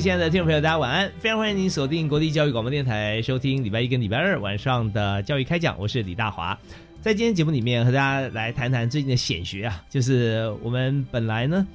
[0.00, 1.12] 亲爱的听众朋友，大家晚安！
[1.18, 5.78] 非常欢迎您锁定国立教育广播电台，收听礼拜一跟礼拜二晚上的教育开讲。
[5.78, 6.58] 我是李大华，
[7.02, 11.66] 在今天节目里面和大家来谈谈最近的显学啊，就是我们本来呢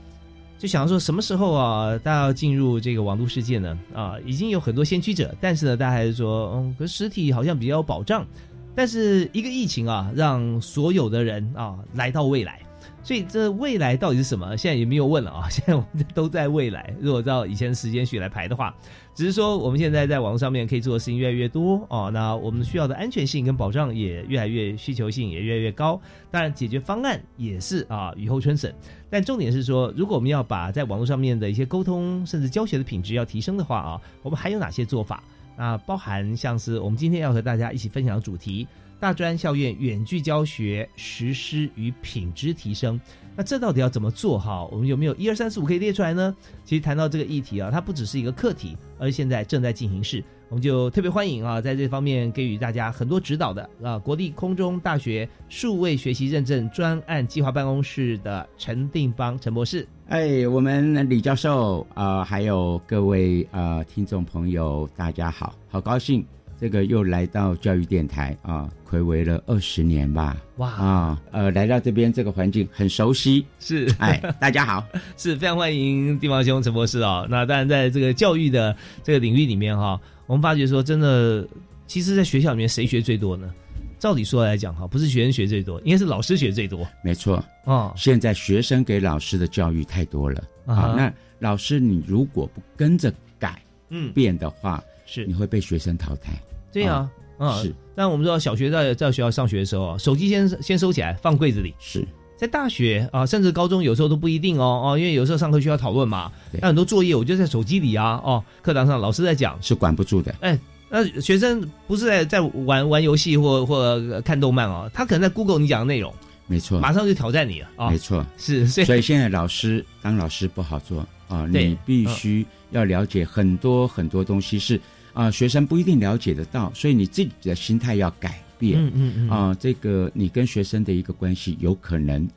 [0.57, 3.77] 就想说什么时候啊，大家要进入这个网络世界呢？
[3.93, 8.25] 啊，已经有很多先驱者，但是呢，大家还是说，嗯，可实体好像比较有保障。
[8.73, 12.59] 但是一个疫情啊，让所有的人啊来到未来。
[13.06, 14.58] 所以这未来到底是什么？
[14.58, 15.45] 现在也没有问了啊！
[15.48, 16.92] 现在我们都在未来。
[17.00, 18.75] 如果照以前时间序来排的话，
[19.14, 22.09] 只是说我们现在在网络上面可以做的事情越来越多哦。
[22.11, 26.02] 那我们需要的安全性跟保障也越来越需求性也越来越高。
[26.31, 28.73] 当然，解决方案也是啊雨后春笋。
[29.08, 35.23] 但重点是说，如果我们要把在网络上面的一些沟通甚至教学的品质要提升的话啊，我们还有哪些做法？
[35.56, 38.67] 那包含像是我们今天要和大家一起分享的主题。
[39.06, 43.00] 大专校院远距教学实施与品质提升，
[43.36, 44.66] 那这到底要怎么做哈？
[44.72, 46.36] 我们有没有一二三四五可以列出来呢？
[46.64, 59.88] 其实谈到这个议题啊，它不只是一个课题，而现在正在进行式，我们就特别欢迎啊，在这方面给予大家很多指导的啊，国立空中大学数位学习认证专案计划办公室的陈定邦陈博士。
[60.08, 66.26] 哎，我们李教授啊，还有各位啊听众朋友，大家好，好高兴。
[66.60, 70.38] 这个又来到教育电台啊，暌违了二十年吧？
[70.58, 74.86] 哇啊，呃，来到这边这个环境很熟悉，是哎，大家好，
[75.17, 77.27] 是非常欢迎地方兄陈博士哦。
[77.30, 81.45] 那当然，在这个教育的这个领域里面哈，我们发觉说，真的，
[81.88, 83.54] 其实，在学校里面谁学最多呢？
[83.99, 86.88] 照理说来讲哈，不是学生学最多，应该是老师学最多。
[87.04, 90.94] 没错哦，现在学生给老师的教育太多了啊。
[90.95, 94.82] 那老师，你如果不跟着改，嗯，变的话。
[95.05, 96.33] 是，你会被学生淘汰。
[96.71, 97.73] 对呀，啊，是。
[97.95, 101.73] 但我们知道，小学在在学校上学的时候啊，手机先先收起来，放柜子里。
[101.80, 102.05] 是
[102.38, 106.30] 在大学啊，甚至高中有时候都不一定哦哦，因为有时候上课需要讨论嘛，
[106.60, 110.36] 那很多作业我就在手机里啊哦，课堂上老师在讲是管不住的。
[110.42, 116.14] 哎，那学生不是在在玩玩游戏或或看动漫哦，他可能在 Google 你讲的内容，
[116.48, 117.89] 没错，马上就挑战你了啊。
[117.89, 118.67] 没错，是。
[118.67, 124.77] 所以现在老师当老师不好做啊，你必须要了解很多很多东西是。
[125.15, 128.80] 啊，学生不一定了解得到，所以你自己的心态要改变。
[128.80, 129.30] 嗯嗯嗯。
[129.30, 132.27] 啊，这个你跟学生的一个关系，有可能，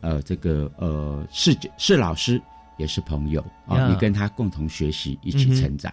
[0.00, 2.40] 呃，这个呃，是是老师，
[2.78, 3.88] 也是朋友啊。
[3.88, 5.92] 你跟他共同学习，一起成长。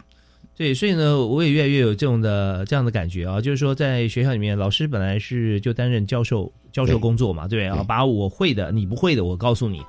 [0.55, 7.83] 对，所以呢，我也越来越有这种的这样的感觉啊，就是说，在学校里面，老师本来是就担任教授教授工作嘛，对不对啊？
[7.83, 9.81] 把我会的，你不会的，我告诉你。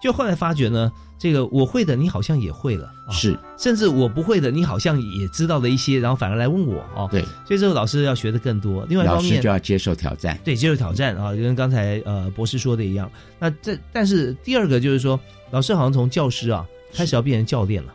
[0.00, 7.08] 就后来发觉呢，这个我会的，你好像也会了，是，甚至我不会的，你好像也知道了一些，然后反而来问我哦。
[7.10, 8.86] 对，所以这个老师要学的更多。
[8.88, 13.10] 另外一方面就要接受挑战，对，接受挑战啊，就跟刚才呃博士说的一样。
[13.38, 15.18] 那这但是第二个就是说，
[15.50, 16.64] 老师好像从教师啊
[16.94, 17.94] 开始要变成教练了。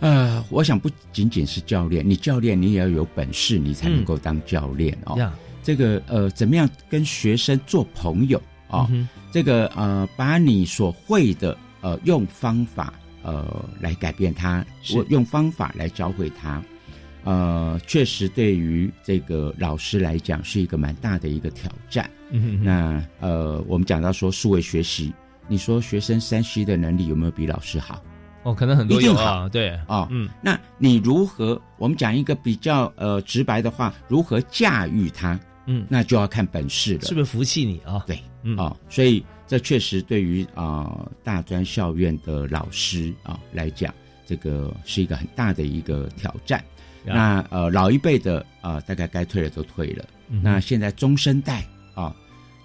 [0.00, 5.30] 呃，我想不仅仅是教练，你教练你也要有本事，你才能够当教练哦。
[5.62, 8.88] 这个呃，怎么样跟学生做朋友啊？
[9.30, 12.92] 这个呃，把你所会的呃，用方法
[13.22, 16.62] 呃来改变他，我用方法来教会他，
[17.24, 22.08] 呃，确实对于这个老师来讲是一个蛮大的一个挑战。
[22.30, 25.12] 嗯哼那呃，我们讲到说数位学习，
[25.48, 28.02] 你说学生三 C 的能力有没有比老师好？
[28.42, 31.60] 哦，可能很多有啊，对啊，嗯，那你如何？
[31.76, 35.38] 我们讲一个比较呃直白的话，如何驾驭它？
[35.66, 38.02] 嗯，那就要看本事了，是不是服气你啊？
[38.06, 38.18] 对。
[38.42, 43.94] 嗯啊，所以这确实对于啊大专校院的老师啊来讲，
[44.26, 46.64] 这个是一个很大的一个挑战。
[47.04, 50.04] 那呃老一辈的啊，大概该退的都退了。
[50.42, 52.14] 那现在中生代啊，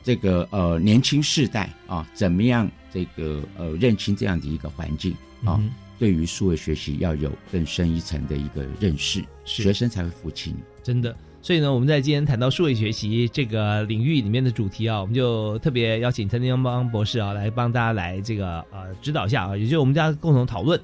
[0.04, 5.62] 这个呃年轻世代啊，怎么样这个呃认清这样的一个环境啊？
[5.98, 10.58] 对于数位学习要有更深一层的一个认识，学生才会服气你。
[10.84, 20.82] 真的，所以呢，我们在今天谈到数位学习这个领域里面的主题啊，我们就特别邀请陈天邦博士啊来帮大家来这个呃指导一下啊，也就是我们大家共同讨论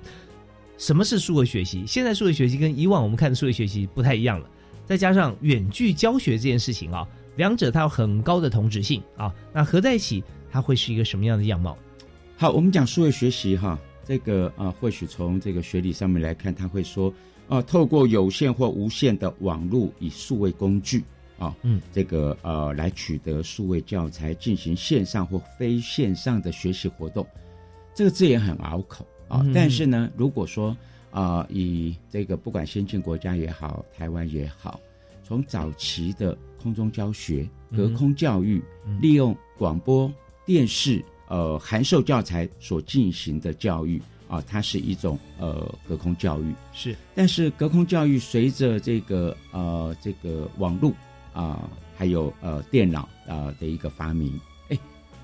[0.78, 1.84] 什么是数位学习。
[1.88, 4.48] 现在数位学习跟以往我们看的数位学习不太一样了，
[4.86, 7.08] 再加上远距教学这件事情啊。
[7.38, 11.76] 两者它有很高的同质性啊，那合在一起，它会是一个什么样的样貌？
[12.38, 17.12] 好，我们讲数位学习哈，这个啊，或许从这个学理上面来看，他会说
[17.52, 21.04] 啊，透过有线或无线的网络以数位工具
[21.38, 27.28] 啊，嗯，这个呃，来取得数位教材，进行线上或非线上的学习活动。
[27.94, 30.76] 这个字也很拗口啊，但是呢，如果说
[31.10, 34.80] 啊，以这个不管先进国家也好，台湾也好，
[35.26, 37.46] 从早期的空中教学、
[37.76, 38.64] 隔空教育，
[39.02, 40.10] 利用广播
[40.46, 44.02] 电视、呃函授教材所进行的教育
[44.32, 46.56] 啊，它是一种呃隔空教育。
[46.72, 50.94] 是，但是隔空教育随着这个呃这个网络
[51.34, 54.40] 啊，还有呃电脑啊的一个发明，
[54.70, 54.80] 哎，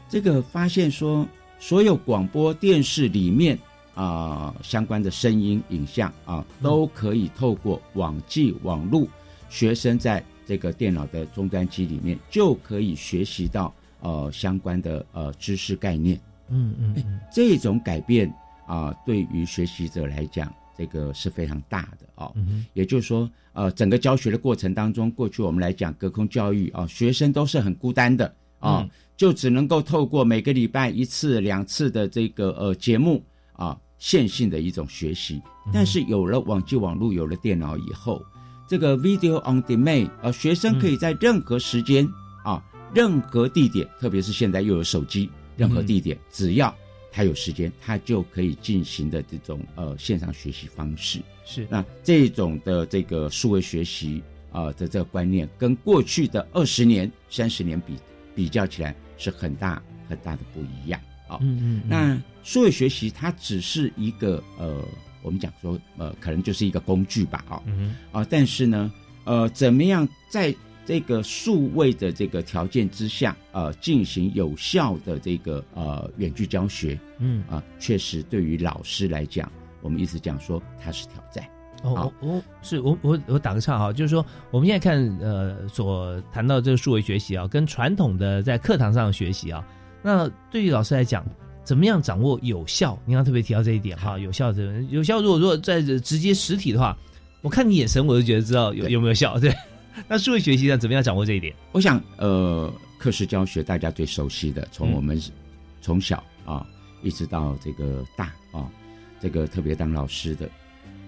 [0.09, 1.25] 这个发现说，
[1.57, 3.57] 所有广播电视里面
[3.95, 9.07] 啊相关的声音、影像啊，都可以透过网际网络，
[9.49, 10.21] 学生在。
[10.47, 16.17] 这个电脑的终端机里面就可以学习到呃相关的呃知识概念，
[16.47, 18.33] 嗯嗯，这种改变
[18.67, 22.31] 啊，对于学习者来讲，这个是非常大的哦。
[22.73, 33.23] 也就是说，呃，整个教学的过程当中，过去我们来讲隔空教育啊，学生都是很孤单的啊，就只能够透过每个礼拜一次两次的这个呃节目
[33.53, 35.41] 啊线性的一种学习。
[35.73, 38.21] 但是有了网际网络，有了电脑以后。
[38.69, 42.05] 这个 video on demand，呃，学生可以在任何时间
[42.43, 42.61] 啊，
[42.93, 46.75] 任何地点，特别是现在又有手机，任何地点，只要
[47.17, 51.19] 他有时间，他就可以进行的这种呃线上学习方式。
[51.43, 54.21] 是那这种的这个数位学习
[54.51, 57.95] 啊的这个观念，跟过去的二十年、三十年比
[58.35, 61.39] 比较起来，是很大很大的不一样啊。
[61.41, 61.81] 嗯嗯。
[61.89, 64.85] 那数位学习它只是一个呃。
[65.23, 68.93] 我们讲说，呃，可能就是一个工具吧，啊嗯，啊，但是呢，
[69.25, 70.55] 呃，怎么样在
[70.87, 79.51] 这个数位的这个条件之下，呃，进行有效的这个呃远距教学，嗯，啊，确实对于老师来讲，
[79.81, 81.45] 我们一直讲说它是挑战。
[81.83, 89.61] 哦，我是我我我打个岔哈，就是说我们现在看呃所谈到这个数位学习啊，跟传统的在课堂上学习啊，
[90.01, 91.25] 那对于老师来讲。
[91.67, 92.97] 怎么样掌握有效？
[93.05, 95.19] 你刚特别提到这一点哈，有效的有效。
[95.19, 96.97] 如果如果在直接实体的话，
[97.41, 99.37] 我看你眼神，我就觉得知道有有没有效。
[99.37, 99.53] 对，
[100.07, 100.79] 那数位学习上？
[100.79, 101.53] 怎么样掌握这一点？
[101.71, 105.21] 我想，呃，课时教学大家最熟悉的，从我们
[105.81, 106.67] 从小啊
[107.01, 108.69] 一直到这个大啊，
[109.19, 110.49] 这个特别当老师的，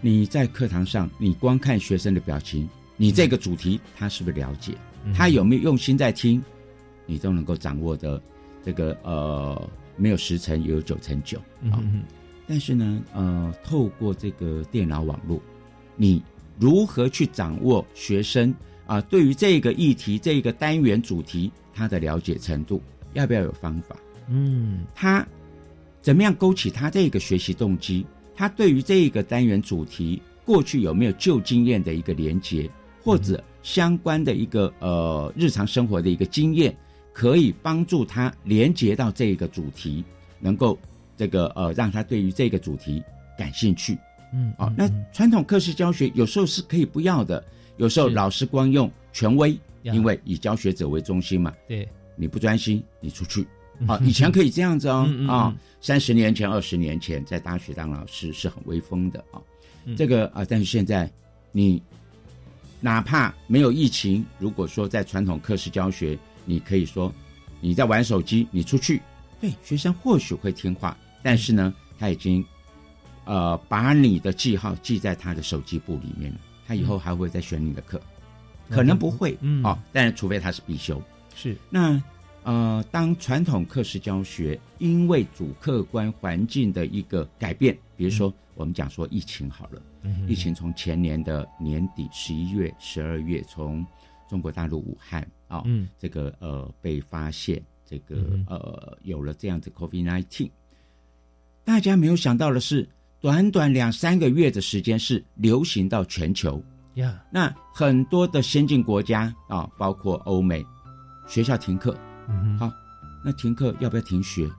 [0.02, 4.74] 你在课堂上，你光看学生的表情，你这个主题他是不是了解？
[5.14, 6.42] 他有没有用心在听？
[7.06, 8.22] 你都能够掌握的
[8.64, 9.70] 这个呃。
[10.02, 11.38] 没有十成，也有九成九
[11.70, 11.84] 啊。
[12.48, 15.42] 但是呢，呃，透过这个电脑网络，
[15.98, 16.24] 你
[16.58, 18.56] 如何去掌握学生
[18.90, 22.82] 啊对于这个议题、这个单元主题他的了解程度？
[23.14, 23.96] 要不要有方法？
[24.28, 25.26] 嗯，他
[26.02, 28.04] 怎么样勾起他这个学习动机？
[28.36, 32.68] 他对于这个单元主题过去有没有旧经验的一个连接，
[33.04, 36.76] 或者相关的一个呃日常生活的一个经验？
[37.14, 40.04] 可以帮助他连接到这个主题，
[40.40, 40.80] 能够
[41.18, 43.04] 这个呃让他对于这个主题
[43.38, 43.98] 感兴趣。
[44.34, 47.44] 嗯，啊，那传统课时教学有时候是可以不要的，
[47.80, 51.52] 有时候老师光用权威，因为以教学者为中心嘛。
[51.68, 53.46] 对，你不专心，你出去。
[53.88, 55.10] 啊，以前可以这样子哦。
[55.28, 59.42] 啊，三十年前、二十年前在大学当老师是很威风的啊。
[59.98, 61.12] 这个啊，但是现在
[61.52, 61.82] 你
[62.80, 66.18] 哪怕没有疫情，如果说在传统课室教学。
[66.46, 67.14] 你可以说
[67.62, 69.00] 你在玩手机，你出去，
[69.40, 72.44] 对学生或许会听话，但是呢，他已经
[73.26, 76.40] 呃把你的记号记在他的手机簿里面了，
[76.70, 78.00] 他以后还会再选你的课，
[78.70, 81.02] 可能不会，嗯，哦，但是除非他是必修，
[81.34, 81.58] 是。
[81.68, 82.00] 那
[82.44, 89.82] 呃，当传统课时教学因为主客观环境的一个改变，比如说我们讲说疫情好了，
[90.28, 93.84] 疫情从前年的年底十一月、十二月从
[94.30, 95.28] 中国大陆武汉。
[95.48, 100.52] 啊，嗯，这个呃被发现，这个呃有了这样子 COVID nineteen，
[101.64, 102.88] 大家没有想到的是，
[103.22, 106.64] 短短两三个月的时间是流行到全球
[106.96, 107.22] 呀。
[107.32, 110.66] 那很多的先进国家啊，包括欧美，
[111.28, 111.94] 学校停课，
[112.58, 112.72] 好，
[113.24, 114.50] 那停课要不要停学？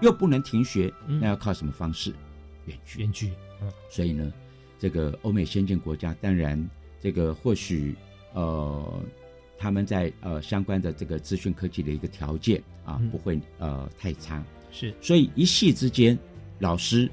[0.00, 2.14] 又不能停学，那要靠什么方式？
[2.66, 3.00] 远距。
[3.00, 3.32] 远距。
[3.60, 4.32] 嗯，所以呢，
[4.78, 6.70] 这个欧美先进国家，当然
[7.00, 7.94] 这个或许
[8.32, 9.02] 呃，
[9.58, 14.42] 他们在呃相关的这个资讯科技的一个条件啊，不会呃太差。
[14.70, 16.16] 是，所以一系之间，
[16.60, 17.10] 老师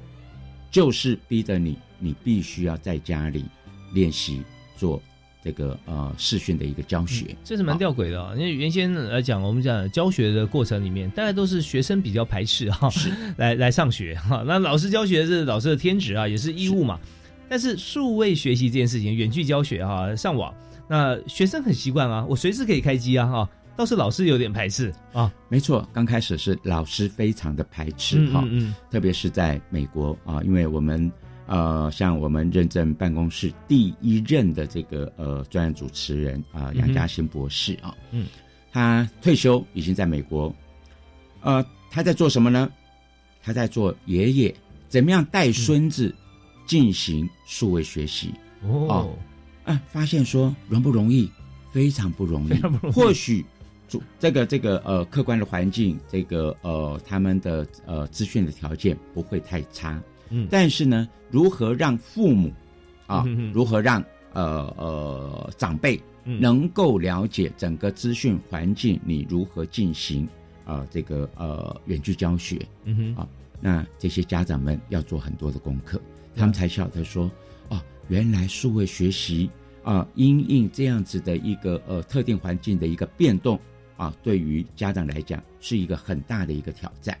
[0.70, 3.44] 就是逼着你，你必须要在家里
[3.94, 4.42] 练习
[4.76, 5.02] 做。
[5.40, 8.34] 这个呃视讯的一个教学，这是蛮吊诡的啊！
[8.36, 12.90] 因为原先来讲，我们讲教学的过程里面，大概都是学生比较排斥哈，
[13.36, 14.42] 来来上学哈。
[14.44, 16.98] 那老师教学是老师的天职啊，也是义务嘛。
[17.48, 20.52] 但是数位学习这件事情，远距教学哈，上网，
[20.88, 23.50] 那学生很习惯啊，我随时可以开机啊哈。
[23.78, 24.92] 倒是老师有点排斥。
[25.12, 28.44] 啊，没错，刚开始是老师非常的排斥哈，
[28.90, 31.10] 特别是在美国啊，因为我们。
[31.50, 38.26] 呃，像我们认证办公室第一任的这个呃专业主持人啊，杨嘉欣博士啊，嗯，
[38.70, 40.54] 他退休已经在美国，
[41.40, 42.70] 呃，他在做什么呢？
[43.42, 44.54] 他在做爷爷
[44.90, 46.14] 怎么样带孙子
[46.66, 48.34] 进行数位学习。
[48.62, 49.16] 哦，
[49.64, 51.30] 啊，发现说容不容易？
[51.72, 52.60] 非常不容易，
[52.92, 53.42] 或许
[53.88, 60.00] 主这个这个呃客观的环境，这个呃他们的呃资讯的条件不会太差。
[60.30, 62.52] 嗯，但是呢，如何让父母
[63.06, 64.04] 啊，如何让
[64.34, 70.28] 呃呃长辈能够了解整个资讯环境，你如何进行
[70.64, 72.60] 啊这个呃远距教学？
[72.84, 73.14] 嗯哼。
[73.16, 73.28] 啊，
[73.60, 76.00] 那这些家长们要做很多的功课，
[76.36, 77.28] 他们才晓得说，
[77.70, 79.50] 哦，原来数位学习
[79.82, 83.58] 啊，因应这样子的一个呃特定环境的一个变动
[83.98, 87.14] 啊，对于家长来讲是一个很大的一个挑战。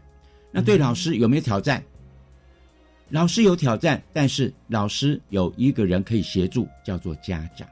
[0.50, 1.84] 那对老师有没有挑战？
[3.10, 7.68] 老师有挑战，但是老师有一个人可以协助，叫做家长。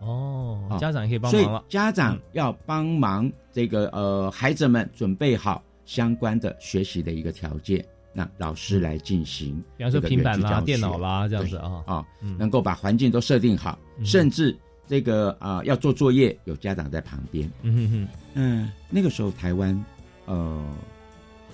[0.00, 1.64] 哦，家长也可以帮忙了。
[1.68, 12.06] 家长要帮忙这个呃，孩子们准备好相关的学习的一个条件，那老师来进行，比方说平板啦、电脑啦这样子啊啊，
[12.38, 14.56] 能够把环境都设定好，甚至
[14.88, 17.50] 这个啊要做作业，有家长在旁边。
[17.62, 19.84] 嗯哼哼，嗯，那个时候台湾
[20.24, 20.64] 呃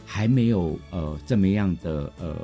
[0.06, 2.36] 还没有呃这么样的呃。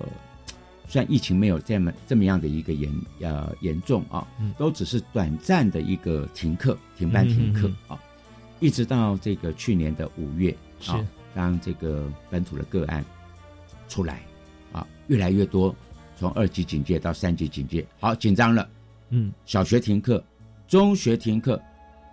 [0.88, 4.26] 虽然疫情没有这么这么样的一个严呃严重啊，
[4.58, 7.96] 都只是短暂的一个停课、停班、停课啊，
[8.58, 10.52] 一直到这个去年的五月
[10.88, 10.98] 啊，
[11.32, 13.04] 当这个本土的个案
[13.88, 14.20] 出来
[14.72, 15.72] 啊，越来越多，
[16.16, 18.68] 从二级警戒到三级警戒，好紧张了，
[19.10, 20.20] 嗯，小学停课，
[20.70, 21.60] 中学停课，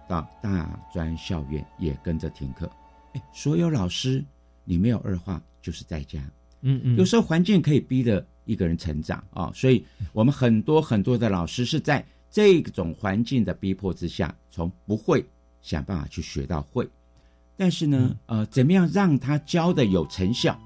[0.09, 2.67] 到大专校园也跟着停课，
[3.13, 4.25] 哎，所有老师
[4.65, 6.19] 你没有二话就是在家，
[6.61, 8.25] 嗯嗯，有时候环境可以逼的。
[8.47, 15.27] 一个人成长啊，所以我们很多很多的老师是在这种环境的逼迫之下，从不会
[15.61, 16.89] 想办法去学到会。
[17.57, 20.57] 但是呢，呃，怎么样让他教的有成效？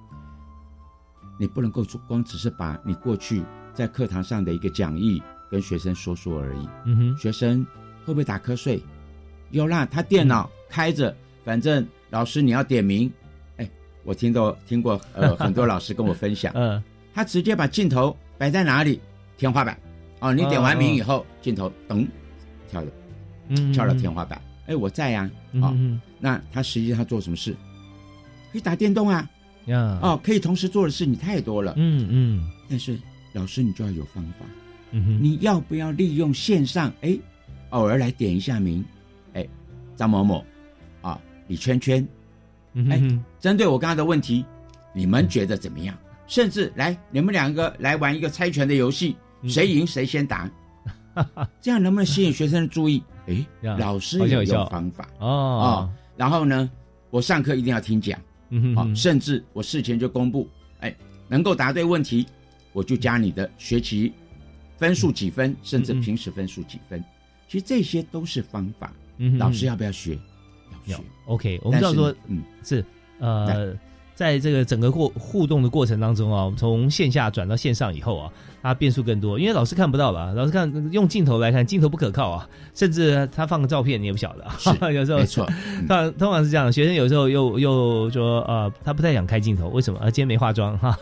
[1.40, 3.44] 你不能够光只是把你过去
[3.74, 5.20] 在课堂上的一个讲义
[5.50, 6.70] 跟学生说说而已。
[6.86, 7.66] 嗯哼，学生
[8.06, 8.82] 会不会打瞌睡？
[9.52, 13.12] 有啦，他电脑开着，反正老师你要点名。
[13.58, 13.70] 哎，
[14.04, 16.52] 我听到听过呃 很多老师跟我分享。
[16.56, 16.82] 嗯。
[17.14, 19.02] 他直接把镜头摆在哪里？
[19.38, 19.78] 天花板。
[20.22, 22.08] 哦，你点完名以后，镜头噔
[22.70, 22.88] 跳了，
[23.50, 24.42] 嗯，跳到天花板。
[24.68, 25.30] 哎，我在呀。
[25.56, 25.76] 哦，
[26.20, 27.54] 那他实际上做什么事？
[28.54, 29.30] 可以打电动啊。
[29.66, 30.00] 呀。
[30.02, 31.74] 哦，可以同时做的事你太多了。
[31.76, 32.50] 嗯嗯。
[32.70, 32.98] 但是
[33.34, 34.46] 老师，你就要有方法。
[34.92, 35.20] 嗯哼。
[35.22, 36.94] 你要不要利用线上？
[37.02, 37.18] 哎，
[37.72, 38.84] 偶尔来点一下名。
[39.34, 39.46] 哎，
[39.98, 40.46] 张某某，
[41.02, 42.08] 啊，李圈圈。
[42.74, 43.02] 嗯哎，
[43.40, 44.46] 针对我刚刚的问题，
[44.94, 45.98] 你们觉得怎么样？
[46.26, 50.50] 甚至来，你们两个来玩一个猜拳的游戏，谁赢谁先答，
[51.60, 53.04] 这样能不能吸引学生的注意？
[53.28, 53.46] 哎，
[53.78, 55.90] 老师有用方法哦。
[56.16, 56.72] 然后呢，
[57.10, 58.18] 我上课一定要听讲，
[58.74, 60.48] 好，甚至我事前就公布，
[60.80, 60.96] 哎，
[61.28, 62.26] 能够答对问题，
[62.72, 64.14] 我就加你的学期
[64.78, 67.04] 分数几分，甚至平时分数几分。
[67.52, 70.18] 其实这些都是方法，嗯老师要不要学？
[70.86, 71.04] 要学。
[71.26, 72.86] OK，我们知道说，嗯，是
[73.20, 73.76] 呃。
[74.14, 78.32] 在这个整个过互动的过程当中啊，从线下转到线上以后啊，
[78.62, 84.46] 它变数更多，因为老师看不到了，老师看用镜头来看，镜头不可靠啊，甚至他放个照片你也不晓得，
[84.94, 85.46] 有时候没错，
[85.88, 90.00] 通通常是这样，学生有时候又又说呃，他不太想开镜头，为什么？
[90.00, 90.98] 啊，今天没化妆哈，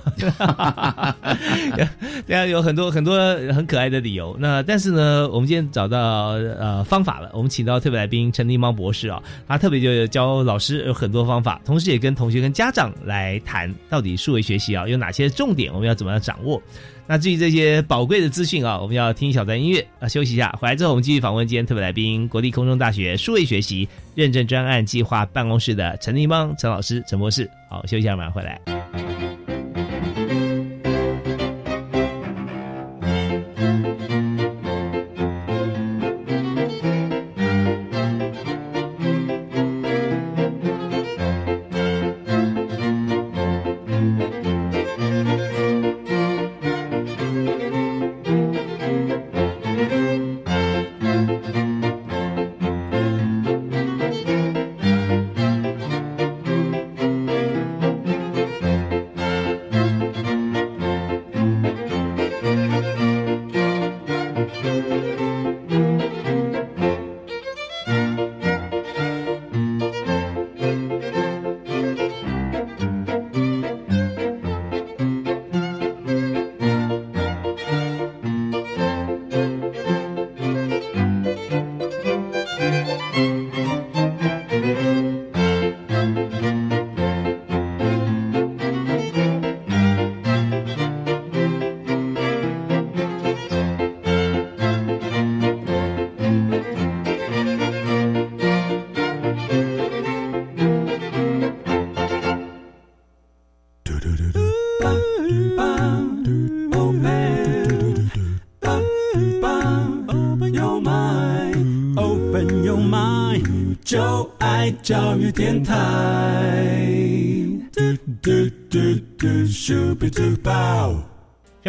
[2.25, 3.17] 对啊，有很多很多
[3.53, 4.35] 很可爱的理由。
[4.39, 12.89] 那但是呢，我们今天找到呃方法了，我们请到特别来宾陈立猫博士啊，他特别就教老师有很多方法，同时也跟同学跟家长。
[13.05, 16.61] 来谈到底数位学习啊有哪些重点，我们要怎么样掌握？
[17.09, 27.49] 那至于这些宝贵的资讯啊，我们要听小段音乐啊，休息一下，回来之后我们继续访问今天特别来宾，国立空中大学数位学习认证专案计划办公室的陈立邦陈老师陈博士。
[27.67, 29.28] 好，休息一下，马上回来。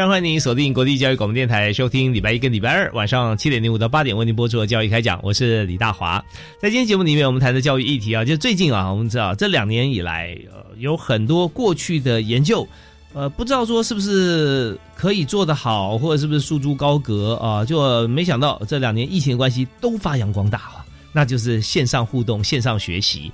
[0.00, 5.21] 非常欢迎您锁定国际教育广播电台，收听礼拜一跟礼拜二晚上七点零五到八点为您播出的教育开讲。
[5.23, 6.25] 我是李大华。
[6.59, 12.66] 在今天节目里面，我们谈的教育议题啊，就最近啊，我们知道这两年以来，呃，有很多过去的研究，
[13.12, 17.62] 呃，不知道说是不是可以做得好，或者是不是束之高阁啊？
[17.62, 20.83] 就没想到这两年疫情的关系都发扬光大了。
[21.12, 23.30] 那就是线上互动、线上学习。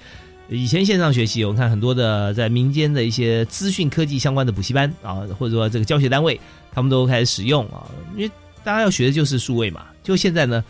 [0.48, 6.40] 以前线上学习，我们看很多的在民间的一些资讯科技相关的补习班啊，或者说这个教学单位，
[6.72, 7.90] 他们都开始使用啊。
[8.14, 8.30] 因为
[8.62, 9.86] 大家要学的就是数位嘛。
[10.04, 10.64] 就现在呢，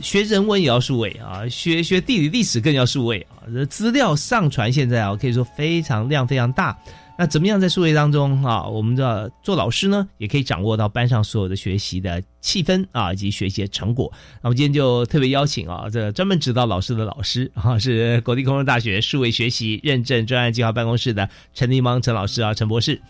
[0.00, 3.44] 学人文也要数位啊，学学地理历史更要数位啊。
[3.68, 6.76] 资料上传现在啊，可以说非常量非常大。
[7.20, 8.62] 那怎么样在数位当中啊？
[8.62, 14.08] 我们的做老师呢，也可以掌握到班上所有的学习的气氛啊，以及学习的成果。
[14.40, 23.00] 那我们今天就特别邀请啊，这专门指导老师的老师啊，是国立空中大学数位学习认证专案计划办公室的陈立芒陈老师啊，陈博士。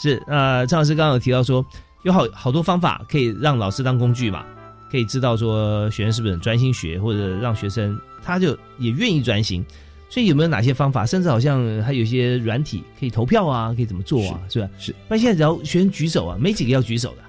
[0.00, 1.62] 是呃，陈老师刚刚有提到说，
[2.04, 4.46] 有好好多方法可以让老师当工具嘛，
[4.90, 9.62] 可以知道说学生是不是很专心学，或者让学生他就也愿意专心。
[10.10, 11.04] 所以有没有哪些方法？
[11.04, 14.40] 甚至好像还有一些软体可以投票啊，可以怎么做啊？
[14.48, 14.70] 是吧？
[14.78, 14.94] 是。
[15.08, 17.22] 那现在只要学生举手啊，没几个要举手的。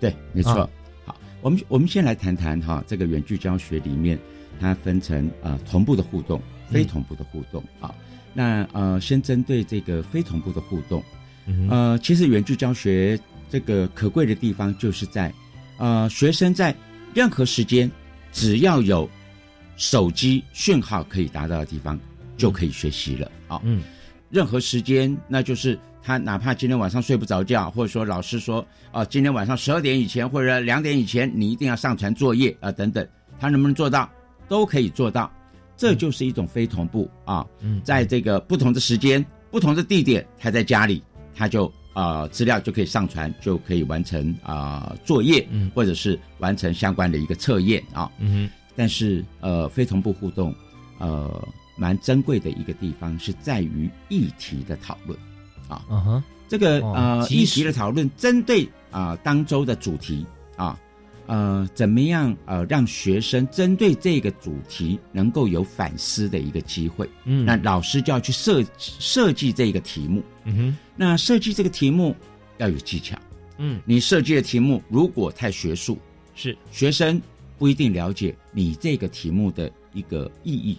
[0.00, 0.68] 对，没错。
[1.04, 4.18] 好，我们我们先来谈谈哈，这个远距教学里面，
[4.60, 7.94] 它分成呃同步的互动、非同步的互动啊。
[8.32, 11.00] 那呃，先针对这个非同步的互动，
[11.70, 13.16] 呃，其实远距教学
[13.48, 15.32] 这个可贵的地方就是在
[15.78, 16.74] 呃，学生在
[17.14, 17.88] 任何时间
[18.32, 19.08] 只要有
[19.76, 21.96] 手机讯号可以达到的地方。
[22.36, 23.60] 就可以学习了啊！
[23.64, 23.82] 嗯，
[24.30, 33.06] 任何时间，那就是他哪怕今天晚上睡不着觉，或者说老师说啊，今天晚上十二点以前或者两点以前，你一定要上传作业啊等等，
[33.38, 34.10] 他能不能做到？
[34.48, 35.32] 都可以做到，
[35.76, 37.46] 这就是一种非同步啊！
[37.60, 41.02] 嗯，在这个不同的时间、不同的地点，他在家里，
[41.34, 48.10] 他就啊资料就可以上传，就可以完成啊作业，嗯，或者是完成相关的一个测验啊。
[48.18, 50.54] 嗯哼，但是呃，非同步互动，
[50.98, 51.48] 呃。
[51.76, 55.18] 蛮珍贵的一个地方是在于议题的讨论，
[55.68, 60.24] 啊，这个呃议题的讨论针对啊当周的主题
[60.56, 60.78] 啊，
[61.26, 72.14] 呃怎么样呃让学生针对这个主题能够有反思的一个机会，嗯，那老师就要去设设计这个题目，嗯哼，那设计这个题目
[72.58, 73.18] 要有技巧，
[73.58, 75.98] 嗯，你设计的题目如果太学术，
[76.36, 76.56] 是。
[76.70, 77.20] 学生
[77.58, 80.78] 不一定了解你这个题目的一个意义。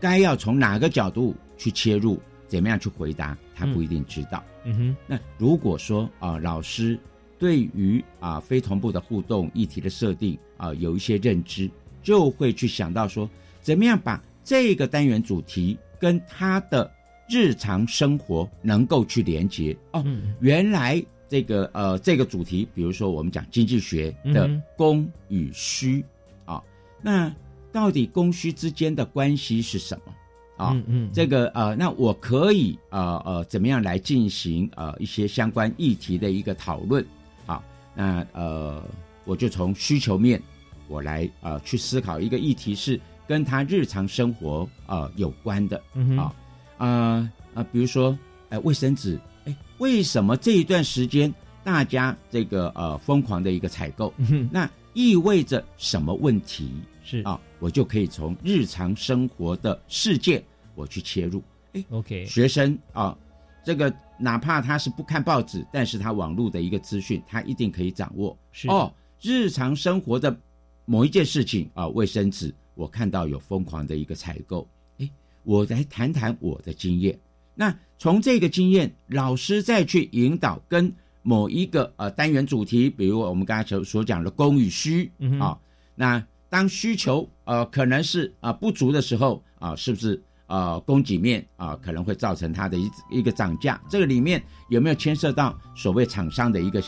[0.00, 4.42] 该要从哪个角度去切入，怎么样去回答，他不一定知道。
[4.64, 4.96] 嗯哼。
[5.06, 6.98] 那如果说啊，老师
[7.38, 11.70] 对于啊非同步的互动议题的设定啊有一些认知，
[12.02, 13.28] 就会去想到说，
[13.60, 16.90] 怎么样把这个单元主题跟他的
[17.28, 19.76] 日常生活能够去连接。
[19.92, 20.04] 哦，
[20.40, 26.04] 原来这个呃这个主题，比如说我们讲经济学的供与需
[26.44, 26.62] 啊，
[27.02, 27.32] 那。
[27.72, 30.12] 到底供需之间的关系是什么？
[30.56, 37.04] 啊，嗯嗯，这个呃，那我可以呃呃怎么样来进行呃一些相关议题的一个讨论？
[37.46, 37.62] 好，
[37.94, 38.82] 那呃，
[39.24, 40.42] 我就从需求面
[40.88, 45.80] 我来呃去思考一个议题是跟他日常生活呃有关的
[46.16, 46.34] 啊
[46.76, 54.12] 啊啊，比如说哎卫生纸，哎为什么这一段时间大家这个呃疯狂的一个采购？
[54.50, 56.68] 那意味着什么问题？
[57.08, 60.44] 是啊，我就可以从日常生活的事件
[60.74, 61.42] 我去切入。
[61.72, 63.16] 哎，OK，学生啊，
[63.64, 68.36] 这个哪怕他是不看报纸，但是他网络的一个资讯，他一定可以掌握。
[68.52, 68.92] 是哦，
[69.22, 70.38] 日常生活的
[70.84, 74.68] 某一件事情啊，卫生纸，我看到有疯狂的一个采购。
[74.98, 75.08] 哎，
[75.44, 77.18] 我来谈谈我的经验。
[77.54, 80.92] 那从这个经验，老师再去引导跟
[81.22, 85.58] 某一个呃单元主题，比如我们刚才所所讲的供与需啊，
[85.94, 86.22] 那。
[86.50, 93.80] 当需求呃可能是啊不足的时候啊，是不是呃供给面啊可能会造成它的一一个涨价？
[93.90, 96.82] 这个里面有没有牵涉到所谓厂商的一个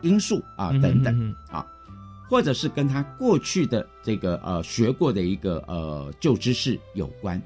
[0.00, 1.66] 因素啊等等啊，
[2.30, 7.40] 或者是跟他过去的这个呃学过的一个呃旧知识有关？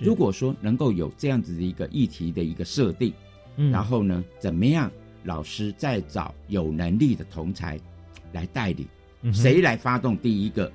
[0.00, 3.12] 如果说能够有这样子的一个议题的一个设定，
[3.56, 4.90] 嗯然后呢，怎么样
[5.22, 7.78] 老师再找有能力的同才
[8.32, 8.88] 来带领，
[9.32, 10.70] 谁来发动第一个？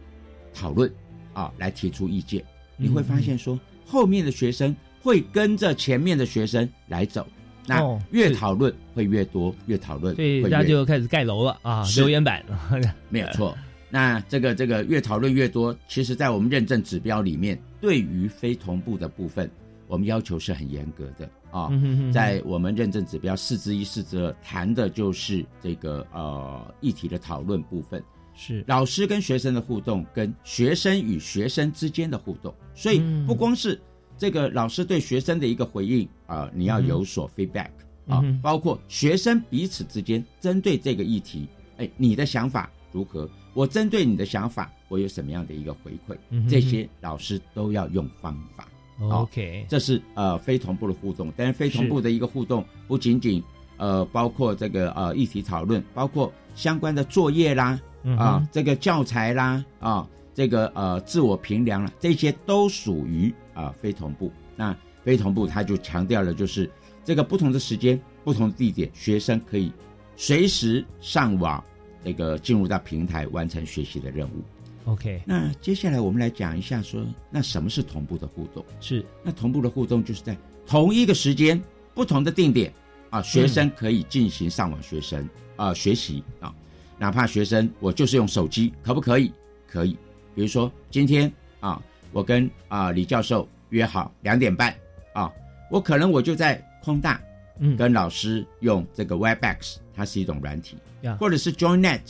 [0.54, 0.92] 讨论
[1.34, 2.44] 啊，来提出意见，
[2.78, 7.26] 你会发现说，后面的学生会跟着前面的学生来走，
[7.66, 7.82] 那
[8.12, 13.58] 越讨论会越多，越讨论，对，大家就开始盖楼了啊，留言板了， 没有错。
[13.92, 19.50] 那这个这个越讨论越多，其实，在我们认证指标里面，对于非同步的部分，
[19.88, 21.72] 我们要求是很严格的啊。
[22.14, 28.04] 在我们认证指标四之一、四之二谈的就是这个呃议题的讨论部分。
[28.42, 33.78] 是老师跟学生的互动，跟学生与学生之间的互动，所以不光是
[34.18, 37.70] 这个老师对学生的一个回应啊，你要有所 feedback
[38.08, 43.30] 啊，包括学生彼此之间针对这个议题，哎，你的想法如何？
[43.54, 46.16] 我针对你的想法，我有什么样的一个回馈？
[46.48, 48.66] 这些老师都要用方法。
[49.10, 53.44] OK，这是呃非同步的互动，但是非同步的一个互动不仅仅
[53.76, 57.78] 呃包括这个呃议题讨论，包括相关的作业啦。
[58.18, 64.32] 啊，这个教材啦，啊，这个呃自我评量啦，这些都属于啊非同步。
[64.56, 66.70] 那非同步，他就强调了，就是
[67.04, 69.72] 这个不同的时间、不同的地点，学生可以
[70.16, 71.64] 随时上网，
[72.04, 74.44] 这个进入到平台完成学习的任务。
[74.86, 78.66] OK，那接下来我们来讲一下，说那什么是同步的互动？
[78.80, 81.62] 是那同步的互动，就是在同一个时间、
[81.94, 82.74] 不同的定点
[83.10, 86.54] 啊，学生可以进行上网学生啊学习啊。
[87.00, 89.32] 哪怕学生，我就是用手机，可不可以？
[89.66, 89.98] 可以。
[90.36, 91.82] 比如说今天啊，
[92.12, 94.76] 我跟啊李教授约好两点半
[95.14, 95.32] 啊，
[95.72, 97.22] 我可能我就在空大，
[97.60, 100.78] 嗯，跟老师用这个 Webex，它是一种软体，
[101.20, 102.02] 或者是 JoinNet，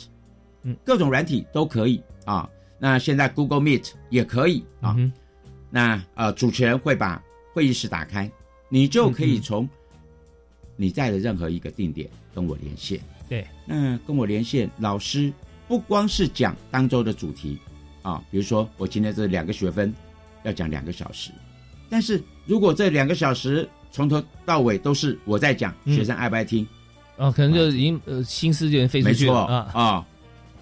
[0.62, 2.48] 嗯，各种软体都可以啊。
[2.78, 4.96] 那现在 Google Meet 也可以啊。
[5.70, 7.22] 那呃，主持人会把
[7.52, 8.30] 会议室打开，
[8.68, 9.68] 你就可以从
[10.76, 12.98] 你在的任何一个定点跟我连线。
[13.30, 15.32] 对，那跟我连线老师，
[15.68, 17.56] 不光是讲当周的主题
[18.02, 19.94] 啊，比如说我今天这两个学分
[20.42, 21.30] 要讲两个小时，
[21.88, 26.66] 但是如果这两个小时从头到尾都是我在讲，学生爱不爱听？
[27.18, 30.06] 哦，可能就已经呃心思就飞出去了啊啊。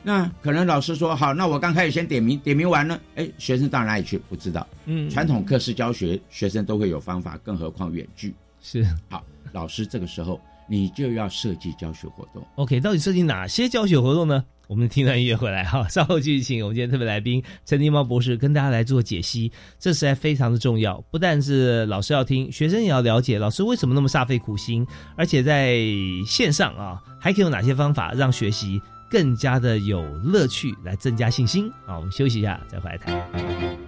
[0.03, 4.19] 那可能老师说好，那我刚开始先点名，点名完了，哎，学生到哪里去？
[4.29, 4.67] 不知道。
[4.85, 10.39] 嗯，传统课室教学，学生都会有方法，更何况远距是好，老师这个时候。
[10.69, 12.47] 你就要设计教学活动。
[12.57, 14.45] OK，到底设计哪些教学活动呢？
[14.69, 19.51] 我们听段音乐回来哈， 稍后继续请我们今天特别来宾陈金猫博士跟大家来做解析。
[19.79, 25.79] 这实在非常的重要，不但是老师要听，学生也要了解老师为什么那么煞费苦心，而且在
[26.27, 28.79] 线上啊，还可以有哪些方法让学习
[29.11, 31.73] 更加的有乐趣，来增加信心。
[31.87, 33.88] 好，我们休息一下，再回来谈。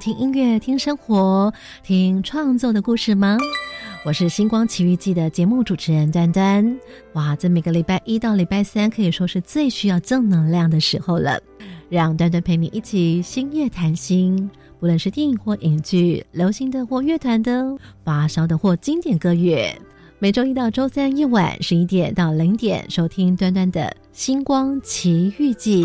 [0.00, 3.36] 听音乐、听生活、听创作的故事吗？
[4.02, 6.74] 我是《星光奇遇记》的节目主持人端端。
[7.12, 11.38] 哇，在每个礼拜一到礼拜三，可以说是最需要正能量的时候了。
[11.90, 19.70] 让端端陪你一起星夜谈心，不论是电影或影剧、流行的或乐团的、发烧的或经典歌乐。
[20.18, 23.82] 每周一到周三夜晚十一点到零点，收听端端的
[24.14, 25.84] 《星光奇遇记》。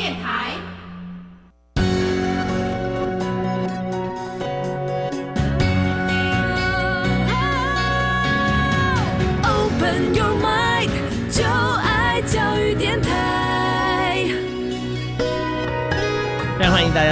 [0.00, 0.49] 电台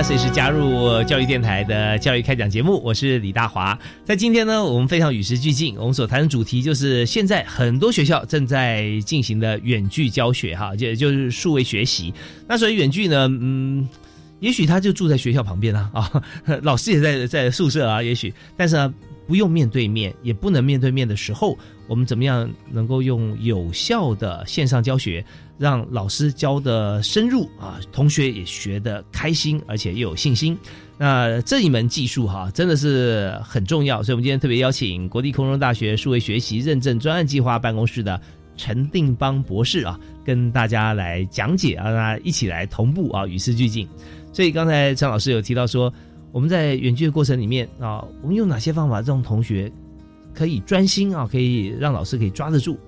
[0.03, 3.77] 随时加入教育电台的教育开讲节目，我是李大华。
[4.05, 12.15] 在今天呢，我们非常与时俱进，我们所谈的主题就是现在很多学校正在进行的远距教学，哈，就就是数位学习。
[12.47, 13.87] 那所以远距呢，嗯，
[14.41, 16.23] 也许他就住在学校旁边啊，啊，
[16.63, 18.95] 老师也在在宿舍啊，也许，但是呢，
[19.27, 25.25] 不用面对面，也不能面对面的时候，我们怎么样能够用有效的线上教学？
[25.59, 30.57] 让老师教的深入啊，同学也学的开心，而且又有信心。
[30.97, 34.01] 那这一门技术哈，真的是很重要。
[34.01, 38.21] 所以，我们今天特别邀请国立空中大学数位学习认证专案计划办公室的
[38.57, 43.89] 陈定邦博士啊，跟大家来讲解啊，大家一起来同步啊，与时俱进。
[44.33, 45.93] 所以，刚才张老师有提到说，
[46.31, 49.71] 我们在远距的过程里面啊，我们用哪些方法让同学
[50.35, 52.79] 可以专心啊，可以让老师可以抓得住。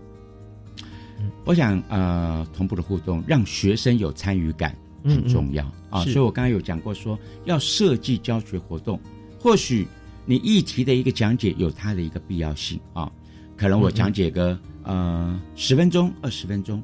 [1.45, 6.05] 我想，呃，同步的互动让学生有参与感很重要啊。
[6.05, 9.01] 所以我刚刚有讲过，说要设计教学活动，
[9.39, 9.87] 或许
[10.25, 13.11] 你议题的一个讲解有它的一个必要性啊。
[13.57, 16.83] 可能我讲解个呃十分钟、二十分钟，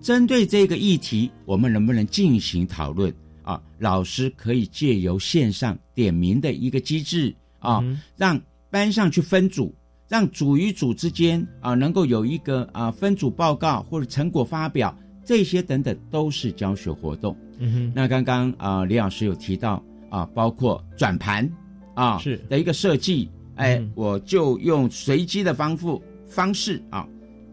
[0.00, 3.12] 针对这个议题，我们能不能进行讨论
[3.44, 3.62] 啊？
[3.78, 7.80] 老师可以借由线上点名的一个机制啊，
[8.16, 9.72] 让班上去分组。
[10.06, 17.34] 让组与组之间啊，能够有一个啊分组报告或者成果发表，这些等等都是教学活动。
[17.58, 21.50] 嗯哼，那刚刚啊李老师有提到啊，包括转盘
[21.94, 25.86] 啊是的一个设计，哎，我就用随机的方式
[26.28, 27.08] 方式啊，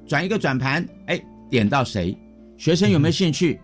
[0.05, 2.15] 转一个转盘，哎，点到谁，
[2.57, 3.57] 学生有没有兴趣？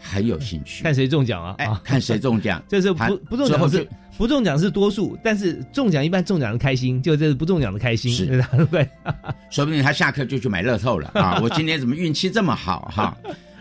[0.00, 1.54] 很有兴趣，看谁中奖啊？
[1.58, 3.86] 哎，看谁中奖，这是不不中奖是。
[4.18, 8.26] 不中奖是多数，但是中奖一般中奖的开心，就这是不中奖的开心，是
[8.70, 8.86] 对？
[9.48, 11.40] 说不定他下课就去买乐透了啊！
[11.42, 13.16] 我今天怎么运气这么好哈？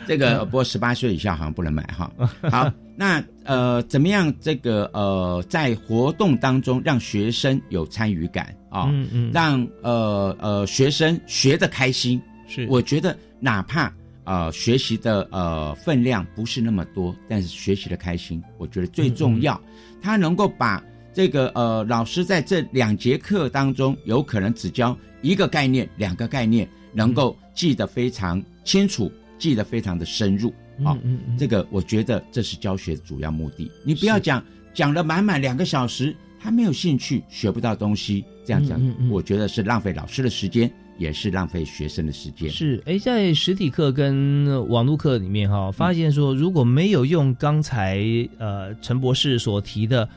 [0.06, 2.12] 这个不过十八岁以下好像不能买哈。
[2.52, 4.34] 好，那呃，怎么样？
[4.42, 12.22] 这个呃，在活动当中让学生有参与感啊，嗯嗯，让呃呃学生学的开心。
[12.50, 13.94] 是，我觉得哪怕
[14.30, 19.60] 呃学习的呃分量不是那么多，但是学习的开心，我觉得最重要。
[20.00, 30.96] 他能够把这个呃，老师在这两节课当中，有可能只教一个概念、两个概念，能够记得非常清楚，记得非常的深入好。
[31.36, 33.70] 这个我觉得这是教学主要目的。
[33.84, 34.42] 你不要讲
[34.76, 42.48] 讲了满满两个小时，他没有兴趣，学不到东西，这样讲，我觉得是浪费老师的时间，也是浪费学生的时间。
[42.48, 47.98] 是，哎，在实体课跟网络课里面哈，发现说如果没有用刚才
[48.38, 50.08] 呃陈博士所提的。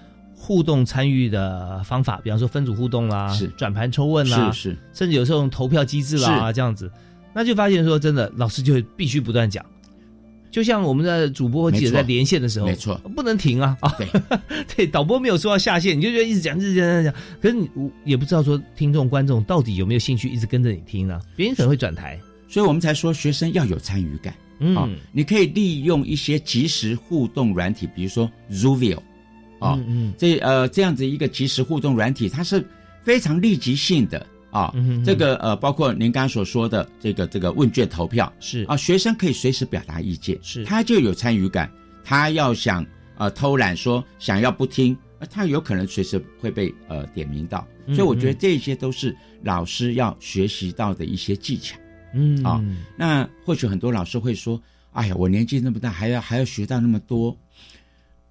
[0.44, 6.90] 互动参与的方法，比方说分组互动啦，是转盘抽问啦，是是，甚至有时候用投票机制啦，这样子，
[7.32, 9.64] 那就发现说真的，老师就必须不断讲。
[10.52, 13.74] 就像我们的主播或记者在连线的时候，没错，不能停啊！
[13.80, 14.06] 啊，对，
[14.76, 17.14] 对，导播没有说要下线，你就觉得一直讲，一直讲，讲。
[17.40, 17.68] 可是你
[18.04, 21.18] 也不知道说听众观众到底有没有兴趣一直跟着你听呢？
[21.34, 24.34] 别人可能会转台，所以我们才说学生要有参与感。
[24.58, 28.98] 嗯，你可以利用一些即时互动软体，比如说 Zoovio，
[29.58, 32.62] 啊，嗯，这呃这样子一个即时互动软体，它是
[33.02, 34.24] 非常立即性的。
[34.52, 34.72] 啊，
[35.04, 41.68] 这个呃，包括您刚刚所说的这个这个问卷投票是啊，学生可以随时表达意见，是他就有参与感。
[42.04, 42.84] 他要想
[43.16, 44.94] 呃偷懒说想要不听，
[45.30, 47.66] 他有可能随时会被呃点名到。
[47.86, 51.78] 所以我觉得这些都是老师要学习到的一些技巧。
[52.12, 52.62] 嗯啊，
[52.94, 54.60] 那或许很多老师会说
[54.92, 57.34] ：“哎呀，我年纪那么大，还要还要学到那么多。”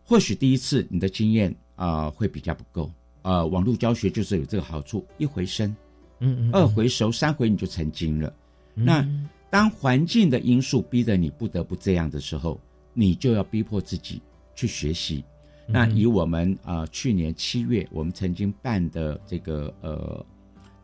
[0.06, 2.92] 或许第一次你的经验啊会比较不够。
[3.24, 5.76] 呃，网络教学就是有这个好处，一回生。
[6.22, 8.32] 嗯，二回熟，三回你就成精了。
[8.74, 9.06] 那
[9.50, 12.58] 当环境的因素逼得你不得不这样的时候，
[12.94, 14.22] 你就要逼迫自己
[14.56, 15.24] 去学习。
[15.68, 20.26] 那以我们啊去年七月我们曾经办的这个呃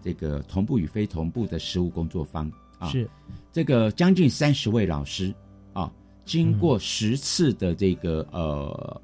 [0.02, 3.10] 这个同步与非同步的实务工作坊啊，是
[3.54, 5.34] 这个将近三十位老师
[5.73, 5.91] 啊，
[6.26, 9.02] 经过十次的这个呃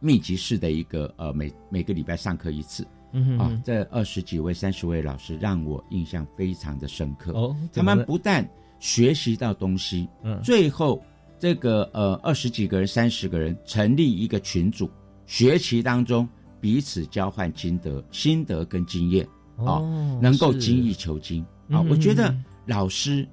[0.00, 2.86] 密集式的一个呃每每个礼拜上课一次。
[3.12, 7.32] 嗯啊，这二十几位、三十位老师让我印象非常的深刻。
[7.32, 11.02] 哦，他们不但学习到东西，嗯，最后
[11.38, 14.90] 这个呃二十几个人、三十个人成立一个群组，
[15.26, 16.28] 学习当中
[16.60, 21.80] 彼此交换心得、心得跟经验，哦，能够精益求精啊。
[21.90, 22.34] 我觉得
[22.66, 23.26] 老师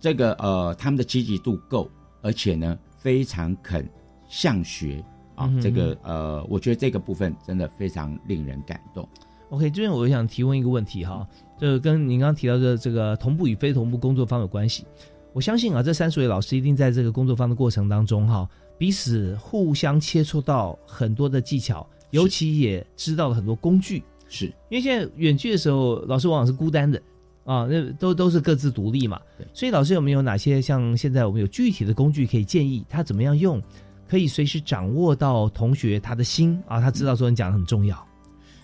[0.00, 3.88] 这个呃他们的积极度够，而且呢非常肯
[4.28, 5.04] 向学。
[5.34, 9.08] 啊，这个呃，我觉得这个部分真的非常令人感动。
[9.50, 11.26] OK，这边我想提问一个问题哈，
[11.58, 14.84] 就跟您刚刚提到的这个同步与非同步工作方有关系。
[15.32, 24.02] 我相信啊，这三十位老师一定在这个工作方的过程当中哈，彼此互相切磋到很多的技巧，尤其也知道了很多工具。
[24.28, 27.00] 是因为现在远距的时候，老师往往是孤单的
[27.44, 29.20] 啊，那都都是各自独立嘛。
[29.52, 33.62] 所以老师有没有哪些像现在我们有具体的工具可以建议他怎么样用？
[34.08, 38.02] 可以随时掌握到同学他的心啊，他知道说你讲的很重要。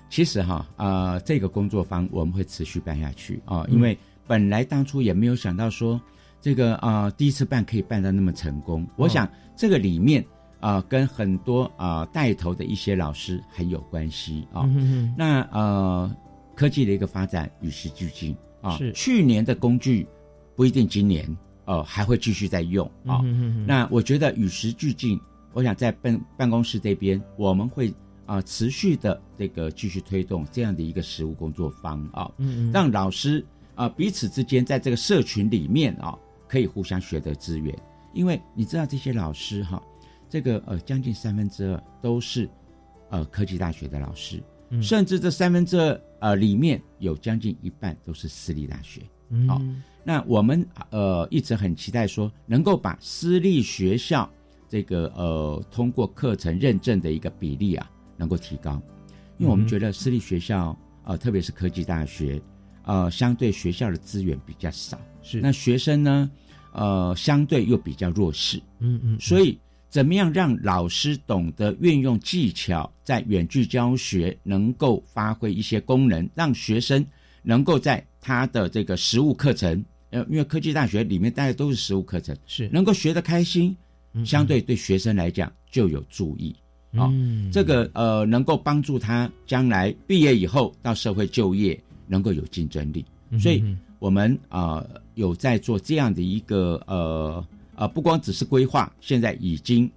[0.08, 6.00] 其实哈啊，这个工作坊我们会持续办下去啊，因为本来当初也没有想到说
[6.40, 8.84] 这个啊第一次办可以办得那么成功。
[8.96, 10.24] 我想这个里面
[10.58, 14.68] 啊跟很多啊带头的一些老师很有关系啊。
[15.16, 16.12] 那呃
[16.56, 20.04] 科技的一个发展与时俱进啊，是去年的工具
[20.56, 21.24] 不一定今年
[21.66, 23.20] 哦还会继续在用啊。
[23.64, 25.18] 那我觉得与时俱进。
[25.52, 27.92] 我想在办办公室这边，我们会
[28.24, 37.76] 啊持续的这个继续推动这样的一个实务工作方啊，嗯，让老师啊彼此之间在这个社群里面啊可以互相学得资源，
[38.14, 39.82] 因为你知道这些老师哈，
[40.28, 42.48] 这个呃将近三分之二都是
[43.08, 44.40] 呃科技大学的老师，
[44.80, 49.02] 甚至这三分之二呃里面有将近一半都是私立大学，
[49.48, 49.60] 好，
[50.04, 54.30] 那我们呃一直很期待说能够把私立学校。
[54.70, 58.80] 这个呃，通过课程认证的一个比例啊，能够提高，
[59.36, 62.40] 因为我们觉得私立学校呃，特别是科技大学，
[62.84, 65.40] 呃，相对学校的资源比较少，是。
[65.40, 66.30] 那学生呢，
[66.72, 77.04] 呃，相对又比较弱势，嗯嗯，所以怎么样让老师懂得运用技巧，在远距教学能够发挥一些功能，让学生
[77.42, 82.68] 能够在他的这个实物课程，呃，因为科技大学里面大家都是实物课程，是。
[82.68, 83.76] 能够学得开心。
[84.24, 86.54] 相对对学生来讲就有注意，
[86.92, 87.10] 啊，
[87.52, 93.04] 这个呃能够帮助他将来毕业以后到社会就业能够有竞争力，
[93.38, 93.62] 所以
[93.98, 97.46] 我们啊有在做这样的一个呃
[97.76, 99.90] 呃不光只是规划，现在已经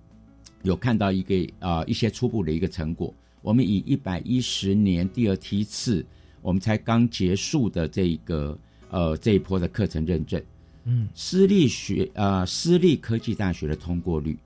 [0.61, 3.13] 有看到一个啊一些初步的一个成果。
[3.41, 6.05] 我们以一百一十年第二梯次，
[6.41, 8.57] 我们才刚结束的这个
[8.89, 10.41] 呃这一波的课程认证。
[10.85, 14.37] 嗯，私立学呃，私立科技大学的通过率，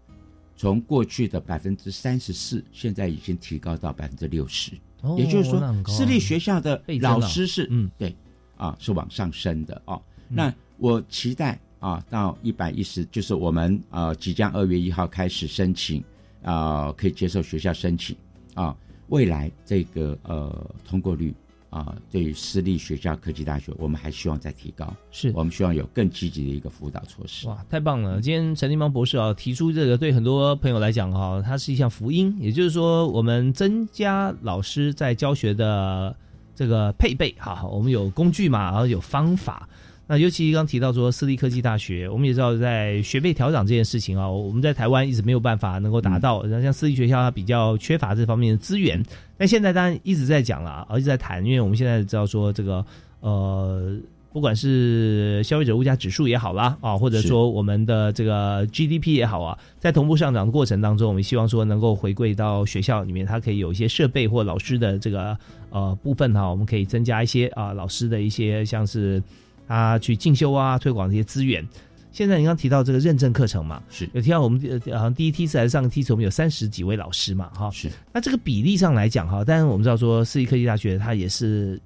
[0.56, 4.72] 从过去的百分之三十四，现在已经提高到百分之六十。
[5.02, 7.90] 哦，也就是说，私立学校的老师是嗯。
[7.98, 8.16] 对
[8.56, 10.02] 啊，是往上升的哦。
[10.28, 16.04] 那我期待啊，到一百一十，就是我们呃，即将二月一号开始申请
[16.42, 18.16] 啊，可以接受学校申请
[18.56, 18.76] 啊，
[19.10, 21.32] 未来这个呃通过率
[21.78, 21.88] 啊。
[21.88, 27.48] 啊，对于私立学校、科技大学，我们还希望再提高，是我们希望有更积极的一个辅导措施。
[27.48, 28.20] 哇，太棒了！
[28.20, 36.16] 今天陈立邦博士啊提出这个，对很多朋友来讲哈，它是一项福音，也就是说，我们增加老师在教学的
[36.56, 39.70] 这个配备哈，我们有工具嘛，然后有方法。
[40.10, 46.42] 那尤其刚提到说私立科技大学，我们也知道在学费调整这件事情啊，我们在台湾一直没有办法能够达到。
[46.44, 49.04] 然后像私立学校它比较缺乏这方面的资源，
[49.38, 52.86] 那现在当然一直在讲了，而且在谈，因为我们现在知道说这个
[53.20, 53.98] 呃，
[54.32, 65.38] 不管是消费者物价指数也好啦啊，或者说我们的这个 GDP 也好啊，在同步上涨的过程当中，我们希望说能够回归到学校里面，它可以有一些设备或老师的这个
[65.70, 69.22] 呃部分哈，我们可以增加一些啊老师的一些像是。
[69.68, 71.68] 他去进修啊，推广这些资源。
[72.10, 77.92] 现在你刚提到这个认证课程嘛，是有提到我们好像第一梯次还是上个梯次，我们有三十几位老师嘛，哈，是。
[78.12, 81.80] 那这个比例上来讲哈，但是我们知道说私立科技大学它也是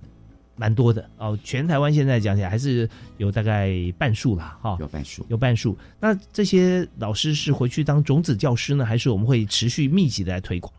[0.55, 5.77] 蛮多的哦，全台湾现在讲起来还是有大概半数啦，哈，有半数，有半数。
[5.99, 10.71] 那这些老师是回去当种子教师呢，还是我们会持续密集的来推广？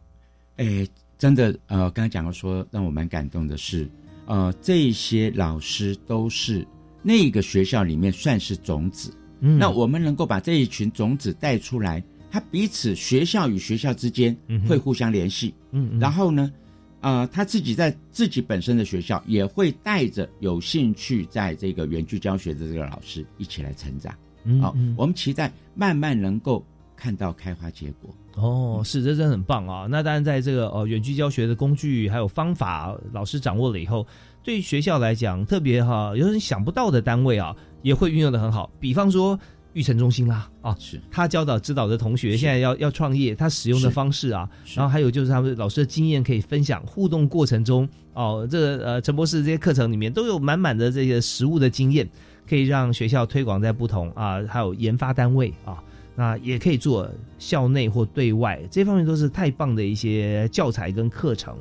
[0.57, 0.87] 哎，
[1.19, 3.87] 真的，呃，刚才讲到说让我蛮感动的是，
[4.25, 6.67] 呃，这些老师都是。
[7.03, 14.37] 那个学校里面算是种子，嗯那我们能够把这一群种子带出来，他彼此学校与学校之间
[14.69, 16.53] 会互相联系，嗯，然后呢，
[17.01, 24.15] 呃，他自己在自己本身的学校也会带着有兴趣在这个远距教学的这个老师一起来成长，
[24.61, 28.15] 好，我们期待慢慢能够看到开花结果。
[28.37, 29.87] 哦，是，这真的很棒啊！
[29.91, 34.07] 那当然，在这个呃远距教学的工具还有方法，老师掌握了以后。
[34.45, 38.71] 对于学校来讲，特别哈，有人想不到的单位啊，也会运用的很好。
[38.81, 39.39] 比方说
[39.73, 52.09] 育成中心啦，啊，是他教导指导的同学现在要要创业，他使用的方式啊，然后还有就是他们老师的经验可以分享，互动过程中哦，这个呃陈博士这些课程里面都有满满的这些实物的经验，
[52.49, 55.81] 可以让学校推广在不同啊，还有研发单位啊，
[56.17, 61.57] 那也可以做校内或对外这方面都是太棒的一些教材跟课程。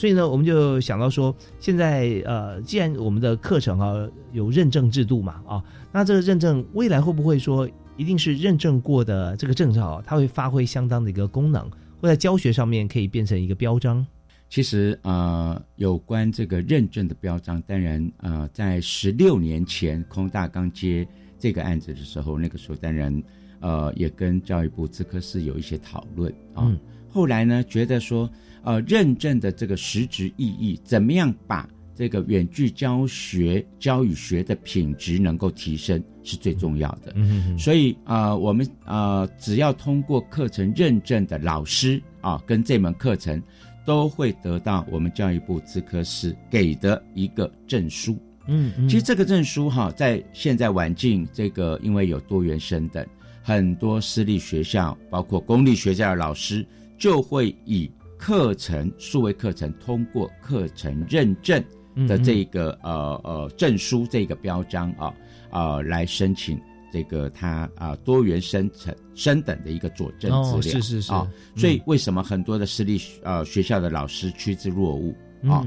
[0.00, 11.68] 所以呢，我们就想到说，现在呃，既然我们的课程啊有认证制度嘛，啊，那这个认证未来会不会说一定是认证过的这个证照，它会发挥相当的一个功能，
[12.00, 14.06] 会在教学上面可以变成一个标章？
[14.48, 21.06] 其实呃，有关这个认证的标章，当然呃，在十六年前空大刚接
[21.38, 23.22] 这个案子的时候，那个时候当然
[23.60, 26.74] 呃也跟教育部资科室有一些讨论啊，
[27.10, 28.26] 后来呢觉得说。
[28.62, 37.12] 呃，认证的这个实质意义，怎么样把这个远距教学教与学的品质能够提升，是最重要的。
[37.14, 43.42] 嗯，所以啊，我们啊，只要通过课程认证的老师啊，跟这门课程
[43.84, 48.16] 都会得到我们教育部资科室给的一个证书。
[48.46, 53.06] 嗯，其实这个证书哈，在现在晚境这个，因为有多元生等，
[53.42, 57.90] 很多私立学校，包括公立学校的老师，就会以
[58.20, 61.64] 课程数位课程通过课程认证
[62.06, 65.12] 的这个呃呃证书这个标章啊
[65.48, 66.60] 啊来申请
[66.92, 75.14] 这个他啊多元生成升等的一个佐证资料是是是啊，所以为什么很多的私立呃学校的老师趋之若鹜
[75.50, 75.66] 啊？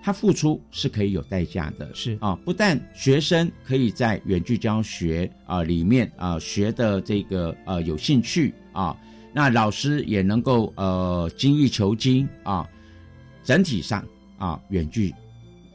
[0.00, 8.96] 他付出是可以有代价的，是啊，不但学生可以在远距教学啊里面啊学的这个呃有兴趣啊。
[9.34, 12.66] 那老师也能够呃精益求精啊，
[13.42, 14.06] 整体上
[14.38, 15.12] 啊远距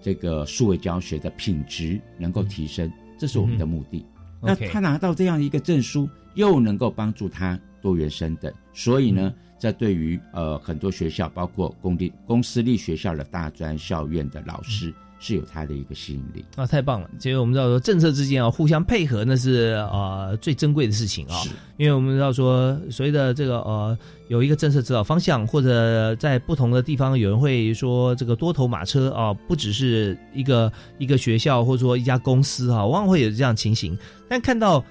[0.02, 4.06] 这个数位教学的品质能够提升，这是我们的目的。
[4.42, 14.94] 那他拿到这样一个证书，又能够帮助他多元升等，所以呢，这对于呃很多学校，包括公立、公私立学校的大专校院的老师。
[15.20, 17.10] 是有它的一个吸引力啊，太棒了！
[17.20, 21.36] 其实我们知道说政策之间啊互相配合，那是呃最珍贵的事情啊。
[21.78, 23.98] 因为我们知道说所谓的这个呃
[24.30, 33.98] 有一个政策指导方向，或者在不同的地方有人会说这个多头马车啊，不只是一个一个学校或者说一家公司哈，往往会有这样情形。
[34.28, 34.84] 但看到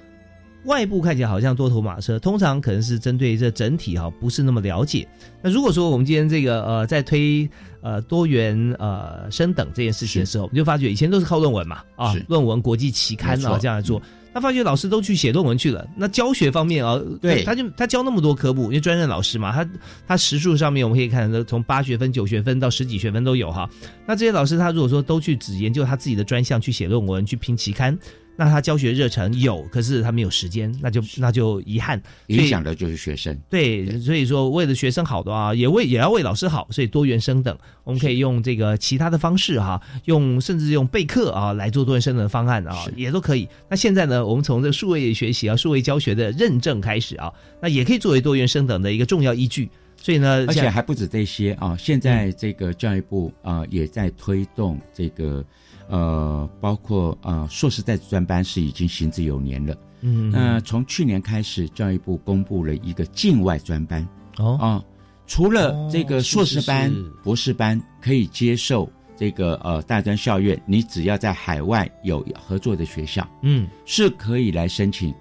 [0.65, 5.09] 外部看起来好像多头马车，通常可能是针对这整体哈不是那么了解。
[5.43, 7.49] 那如果说我们今天这个呃在推。
[7.81, 14.03] 呃，多元呃升等这件事情的时候，我们就发觉以前都是靠论文嘛，啊，论文国际期刊啊这样来做。
[14.35, 19.71] 他发觉老师都去写论文去了，那教学方面啊，对，他就他教那么多科目，因为专任老师嘛，他
[20.09, 23.71] 他时数上面我们可以看到从八学分、九学分到十几学分都有哈。
[24.05, 27.97] 那这些老师他如果说都去只研究他自己的专项去写论文去评期刊，
[28.41, 33.36] 那他教学热忱有，可是他没有时间，那就那就遗憾，影响的就是学生。
[33.51, 43.49] 对，所以说为了学生好的话，也为也要为老师好，所以多元升等，我们可以用这个其他的方式哈，用甚至用备课啊来做多元升等的方案啊，也都可以。
[43.68, 49.68] 那现在呢，我们从这个数位学习啊、数位教学的认证开始啊，那也可以作为多元升等的一个重要依据。
[50.01, 55.45] 所以呢，而且还不止这些啊，现在这个教育部啊也在推动这个。
[55.89, 59.76] 呃，包括啊，硕士在职专班是已经行之有年了。
[60.01, 64.07] 嗯，那从去年开始，教育部公布了一个境外专班。
[64.36, 64.84] 哦啊，
[65.26, 75.12] 除了这个硕士班、博士班可以接受这个呃大专校院，你只要在海外有合作的学校，嗯，是可以来申请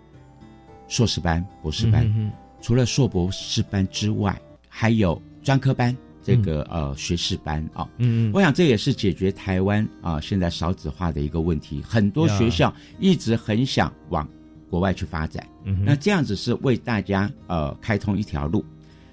[0.88, 2.06] 硕士班、博士班。
[2.16, 4.36] 嗯除了硕博士班之外，
[4.68, 5.96] 还有专科班。
[6.28, 11.82] 这个呃学士班啊，嗯，我想这也是解决台湾啊现在少子化的一个问题。
[11.82, 14.28] 很多学校一直很想往
[14.70, 18.66] 国外去发展，嗯，那这样子是为大家呃开通一条路。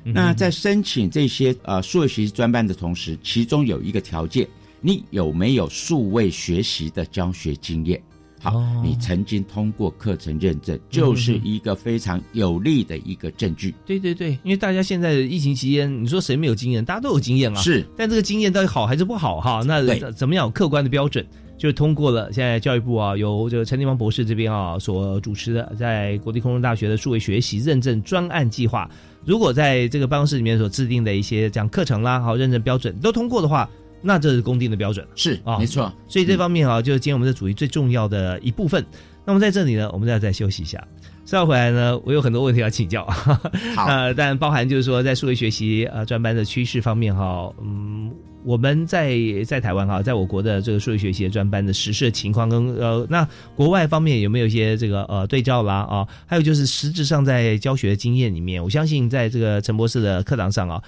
[0.02, 4.48] 那在申请这些呃数位学习专班的同时，其中有一个条件，
[4.80, 8.02] 你有没有数位学习的教学经验？
[8.44, 13.74] 好，你曾经通过课程认证，就是一个非常有利的一个证据。
[13.86, 16.84] 对对对，因为大家现在疫情期间，你说谁没有经验？
[16.84, 17.60] 大家都有经验啊。
[17.62, 19.40] 是，但这个经验到底好还是不好？
[19.40, 19.82] 哈，那
[20.12, 21.26] 怎么样有客观的标准？
[21.56, 28.90] 就是通过了现在教育部啊，由这个陈立芳博士这边啊所主持的，在国立空中大学的数位学习认证专案计划，
[29.24, 33.70] 如果在这个办公室里面所制定的一些讲课程啦，好认证标准都通过的话。
[34.06, 35.90] 那这是公定的标准，是啊，没错。
[36.06, 38.84] 所以这方面啊，就是今天我们的主题最重要的一部分。
[39.24, 40.86] 那么在这里呢，我们再再休息一下。
[41.24, 43.06] 稍后回来呢，我有很多问题要请教。
[43.06, 48.12] 好， 呃，但包含就是说，在数位学习呃专班的趋势方面哈，嗯，
[48.44, 53.26] 我们在在台湾哈，在我国的这个数位学习专班的实施情况跟呃，那
[53.56, 56.06] 国外方面有没有一些这个呃对照啦啊？
[56.26, 60.82] 还有就是实质上在教学经验里面，我相信在这个陈博士的课堂上啊。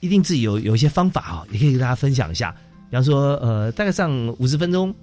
[0.00, 2.54] 一定自己有有一些方法啊，也可以跟大家分享一下。
[2.90, 4.94] 比方说，呃，大概上五十分钟，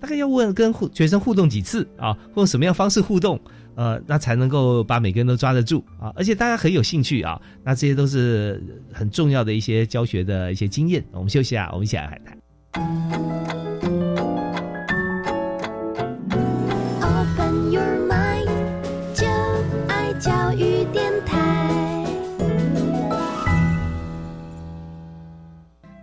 [0.00, 3.40] 大概要问跟学生互动几次啊，用什么样方式互动，
[3.74, 11.04] 呃，那才能够把每个人都抓得住啊，而且大家很有兴趣啊，那这些都是很重要的一些教学的一些经验。
[11.10, 13.63] 我们休息啊，我们一起来谈。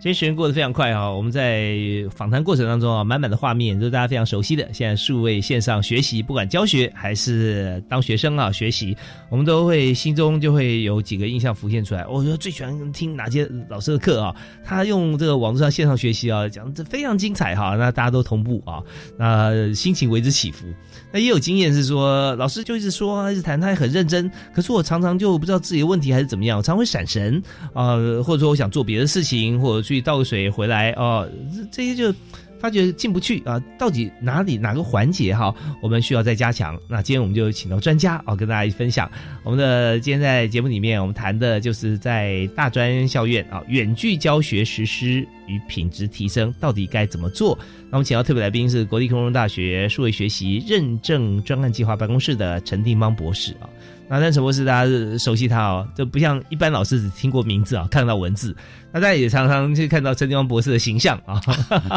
[0.01, 1.77] 今天时间过得非常快哈，我们在
[2.09, 4.67] 访谈过程当中啊，满满的画面都是大家非常熟悉的。
[4.73, 8.97] 现在数位线上学习，不管教学还是当学生啊学习，
[9.29, 12.03] 我们都会心中就会有几个印象浮现出来。
[12.07, 14.35] 我说最喜欢听哪些老师的课啊？
[14.65, 18.81] 他用这个网络上线上学习啊，讲这非常精彩哈，那大家都同步啊，
[19.19, 20.65] 那心情为之起伏。
[21.11, 24.31] 那也有经验是说，老师就一直说，一直谈，他也很认真。
[24.53, 27.41] 可是我常常就不知道自己的问题还是怎么样，我常会闪神
[27.73, 31.27] 啊，或者说我想做别的事情，或者去倒个水回来哦，
[31.71, 32.13] 这些就
[32.61, 33.59] 发觉进不去啊。
[33.77, 36.79] 到底哪里哪个环节哈，我们需要再加强？
[36.87, 39.09] 那今天我们就请到专家啊，跟大家分享。
[39.43, 47.57] 我们的今天在节目里面，我们谈的就是在大专校院啊，远距教学实施与品质提升到底该怎么做？
[47.89, 53.67] 那我们请到特别来宾是国立空中大学数位学习认证专案计划办公室的陈定邦博士啊。
[54.11, 58.53] 那但陈博士大家熟悉他哦，就不像一般老师只听过名字啊，看到文字。
[58.91, 61.41] 那大家也常常去看到陈定邦博士的形象啊。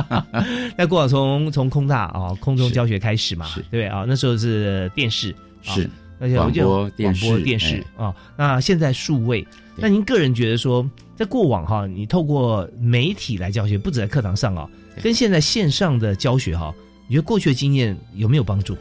[0.78, 4.04] 那过往从从空大啊空中教学开始嘛，对不对啊？
[4.06, 5.90] 那时候是电视是，
[6.20, 8.14] 而且广播电视电视啊。
[8.36, 9.44] 那现在数位，
[9.74, 14.68] 那您个人觉得说，在过往哈，你透过媒体来教学，不止在课堂上啊。
[15.02, 16.72] 跟现在线上的教学哈，
[17.08, 18.76] 你觉得过去的经验有没有帮助？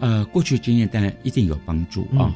[0.00, 2.34] 呃，过去的经验当然一定有帮助啊。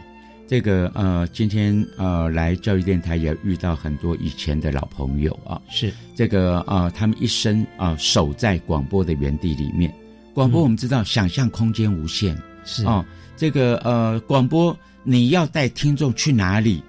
[0.49, 5.61] 这个呃，今天呃来教育电台也遇到很多以前的老朋友啊。
[5.69, 9.95] 是这个呃，他们一生啊守在广播的原地里面。
[10.33, 12.35] 广播我们知道，想象空间无限
[12.65, 13.05] 是啊。
[13.37, 14.75] 这个呃，广播
[15.05, 16.83] 你要带听众去哪里，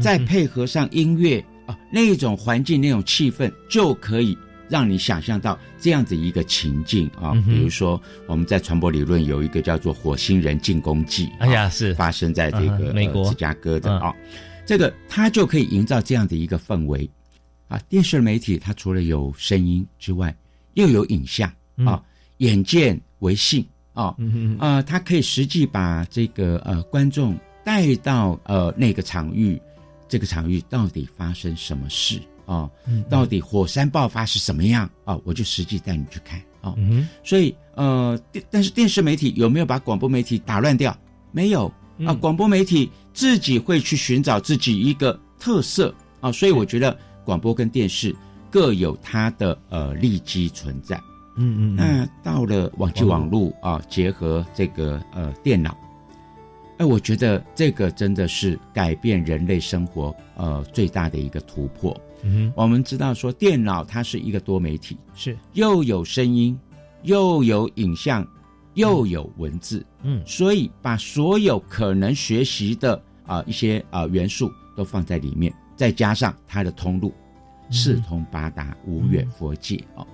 [0.00, 4.36] 再配合上音乐啊，那种环境那种气氛就可以。
[4.74, 14.12] 让你想象到这样子一个情境啊，比如说我们在传播理论有一个叫做火星人进攻记，哎呀，是发生在这个美国芝加哥的啊，
[14.66, 17.08] 这个它就可以营造这样的一个氛围
[17.68, 17.78] 啊。
[17.88, 20.36] 电视媒体它除了有声音之外，
[20.72, 21.48] 又有影像
[21.86, 22.02] 啊，
[22.38, 24.16] 眼见为信啊，
[24.58, 29.56] 啊，它可以实际把这个呃观众带到呃那个场域，
[30.08, 32.18] 这个场域到底发生什么事？
[32.46, 32.70] 哦，
[33.08, 35.18] 到底火山爆发是什么样啊？
[35.24, 36.76] 我就实际带你去看哦，
[37.22, 38.18] 所以呃，
[38.50, 40.96] 但是电视媒体有没有把广播媒体打乱掉？
[41.32, 41.72] 没有
[42.06, 48.14] 啊，广播媒体自己会去寻找自己一个特色啊，所以我觉得广播跟电视
[48.50, 50.96] 各有它的呃利基存在。
[51.36, 55.76] 嗯嗯，那到了网际网络啊，结合这个呃电脑，
[56.78, 62.00] 哎，我觉得这个真的是改变人类生活呃最大的一个突破。
[62.24, 66.58] 嗯，我们知道说电脑它是一个多媒体，是又有声音，
[67.02, 68.26] 又有影像，
[68.74, 77.12] 又有文字，嗯，所以把所有可能学习的啊一些啊元素都放在里面，再加上它的通路。
[77.70, 80.06] 四通八达，无远佛界哦。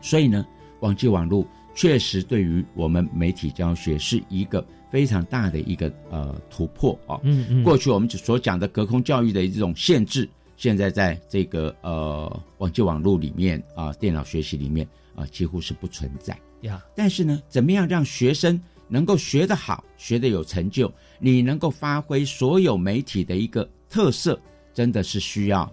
[0.00, 0.44] 所以呢，
[0.80, 7.20] 网际网络确实对于我们媒体教学是一个非常大的一个呃突破哦。
[7.22, 7.62] 嗯嗯。
[7.62, 10.26] 过去我们所讲的隔空教育的这种限制，
[10.60, 16.84] 现在在这个呃网际网络里面啊，电脑学习里面啊，几乎是不存在呀。
[16.94, 20.92] 但是呢，怎么样让学生能够学得好，学得有成就？
[21.18, 24.38] 你能够发挥所有媒体的一个特色，
[24.74, 25.72] 真的是需要。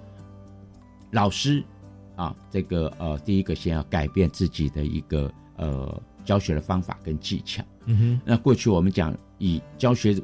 [1.12, 1.62] 老师，
[2.16, 7.62] 啊，这个呃，第一个先要改变自己的一个呃教学的方法跟技巧。
[7.88, 10.16] 嗯哼，那过去我们讲以教学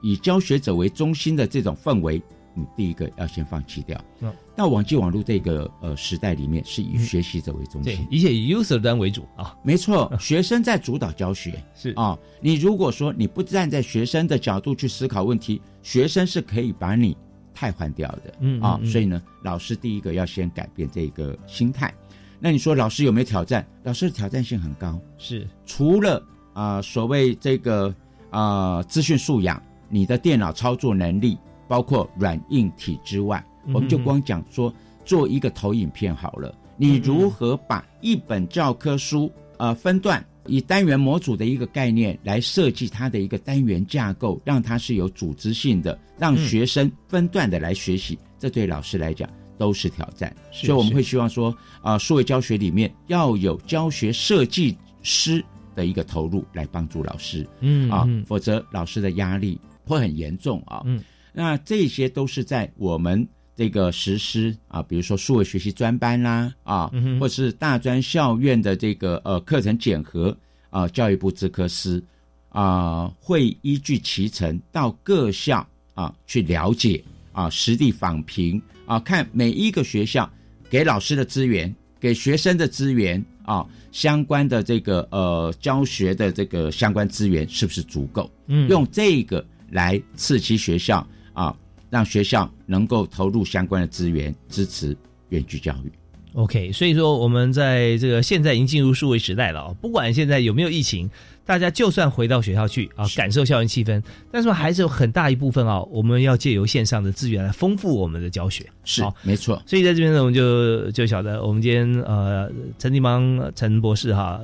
[0.00, 2.22] 以教学者为中心的这种氛围，
[2.56, 4.00] 嗯，第一个要先放弃掉。
[4.20, 9.56] 嗯，那网际网络这个呃时代里面，是以学习者为中心，一切以 user 端为主啊。
[9.62, 12.18] 没错， 学生在主导教学是啊。
[12.40, 17.16] 你如果说你不站在学生的角度去思考问题，学生是可以把你。
[17.52, 21.92] 替换掉的，嗯啊，所以呢，老师第一个要先改变这个心态。
[22.38, 23.66] 那你说老师有没有挑战？
[23.82, 26.22] 老师的挑战性很高，是除了
[26.54, 27.94] 啊所谓这个
[28.30, 31.36] 啊资讯素养，你的电脑操作能力，
[31.70, 33.40] 包括软硬体之外，
[33.72, 40.24] 我们就光讲说做一个投影片好了，你如何把一本教科书呃分段。
[40.46, 50.34] 以单元模组的一个概念来设计它的一个单元架构，让它是有组织性的，让学生分段的来学习，这对老师来讲都是挑战。
[50.50, 55.44] 所以我们会希望说，啊，数位教学里面要有教学设计师
[55.76, 60.82] 的一个投入来帮助老师，嗯啊，否则老师的压力会很严重啊。
[60.86, 61.00] 嗯，
[61.32, 63.26] 那这些都是在我们。
[63.56, 70.34] 这个实施啊，比如说数位学习专班啦，啊，或是大专校院的这个呃课程检核
[70.70, 72.02] 啊，教育部资科司
[72.48, 80.30] 啊，会依据其程到各校啊去了解啊，实地访评啊，看每一个学校
[80.70, 88.30] 给老师的资源、给学生的资源啊，相关的这个呃教学的这个相关资源是不是足够？
[88.46, 91.54] 嗯，用这个来刺激学校啊。
[91.90, 94.96] 让学校能够投入相关的资源，支持
[95.30, 95.90] 远距教育。
[96.34, 101.10] OK，所以说我们在这个现在已经进入数位时代了啊，不管现在有没有疫情，
[101.44, 104.00] 大家就算回到学校去啊，感受校园气氛，
[104.30, 108.64] 但是还是有很大一部分啊，我们要借由线上的资源来丰富我们的教学。
[108.84, 109.60] 是，没错。
[109.66, 114.40] 所以在这边呢，我们就就晓得，我们今天呃，陈立邦陈博士哈。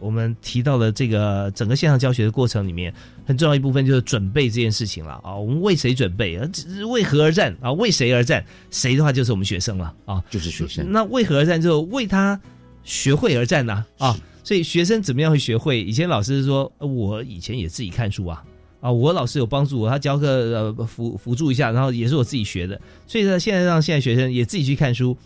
[0.00, 2.92] 我们提到了这个整个线上教学的过程里面，
[3.26, 5.34] 很重要一部分就是准备这件事情了啊。
[5.34, 6.48] 我们为谁准备啊？
[6.90, 7.72] 为何而战啊？
[7.72, 8.44] 为谁而战？
[8.70, 10.86] 谁的话就是我们学生了啊，就是学生。
[10.90, 11.60] 那为何而战？
[11.60, 12.40] 就为他
[12.84, 14.18] 学会而战呢啊。
[14.44, 15.82] 所以学生怎么样会学会？
[15.82, 18.42] 以前老师说，我以前也自己看书啊
[18.80, 22.80] 啊，我老师有帮助我，他教课呃辅辅助一下，然后也是我自己学的。
[23.06, 25.16] 所以呢，现在让现在学生也自己去看书，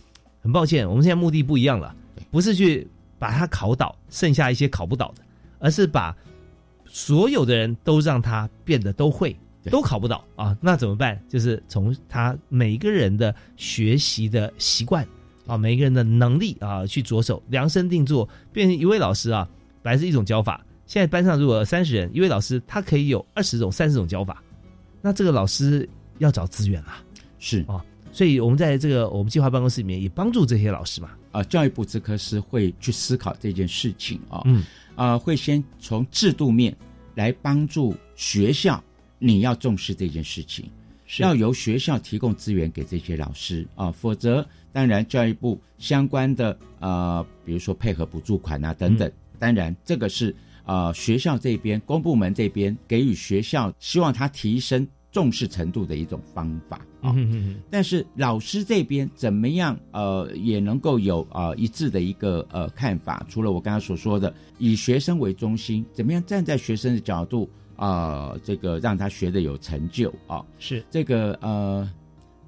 [0.40, 1.94] 很抱歉，我们现在目的不一样了，
[2.30, 2.88] 不是去。
[3.22, 5.22] 把他考倒，剩下一些考不倒的，
[5.60, 6.12] 而是把
[6.84, 9.36] 所有的人都让他变得都会，
[9.70, 10.58] 都考不倒啊！
[10.60, 11.22] 那怎么办？
[11.28, 15.06] 就是从他每一个人的学习的习惯
[15.46, 19.48] 啊，每一个人的能力啊去着手量身定做，变成一位老师啊，
[19.82, 24.42] 本来是一种教法，现在班上如果三十人，一位老师他可以有二十种、三十种教法，
[25.00, 27.00] 那这个老师要找资源啊，
[27.38, 31.10] 是啊，所以我们在这个我们计划办公室里面也帮助这些老师嘛。
[31.32, 34.64] 啊，教育部资科司会去思考这件事情啊，嗯，
[34.94, 36.76] 啊，会先从制度面
[37.16, 38.80] 来帮助学校，
[39.18, 40.70] 你要重视这件事情，
[41.06, 41.22] 是。
[41.22, 43.66] 要由学校提供资源给这些老师。
[43.74, 50.32] 啊，否则当然教育部相关的啊，比如说配合补助款啊等等，当然这个是
[50.64, 54.86] 啊学校这边公部门这边给予学校希望他提升。
[55.12, 57.12] 重视程度的一种方法啊，
[57.68, 59.76] 但是老师这边怎么样？
[59.90, 63.26] 呃，也能够有呃一致的一个呃看法。
[63.28, 71.90] 除了我刚刚所说的以学生为中心，怎么样站在学生的角度啊，这个让他学的有成就啊，是这个呃，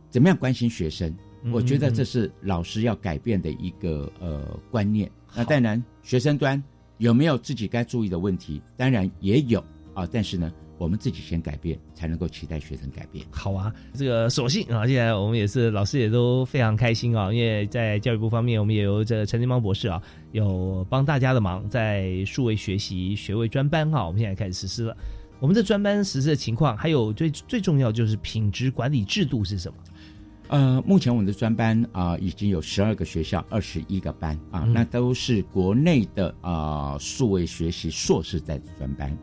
[0.08, 1.12] 怎么样关心学生
[1.52, 5.10] 我觉得这是老师要改变的一个呃观念。
[5.34, 6.62] 那当然，学生端
[6.98, 8.62] 有没有自己该注意的问题？
[8.76, 9.58] 当然也有
[9.94, 10.52] 啊，但是呢。
[10.78, 13.24] 我们自己先改变，才能够期待学生改变。
[13.30, 20.02] 好啊，这个所幸啊，现在我们也是老师也都非常开心啊，因为在教育部方面，我们也有这陈金邦博士啊，
[20.32, 24.96] 有帮大家的忙，在数位学习学位专班哈，我们现在开始实施了。
[25.40, 29.76] 我们的专班实施的情况，还有最最重要就是品质管理制度是什么？
[30.48, 39.16] 呃，目前我们的专班啊，已经有十二个学校，二十一个班啊，那都是国内的啊数位学习硕士在专班。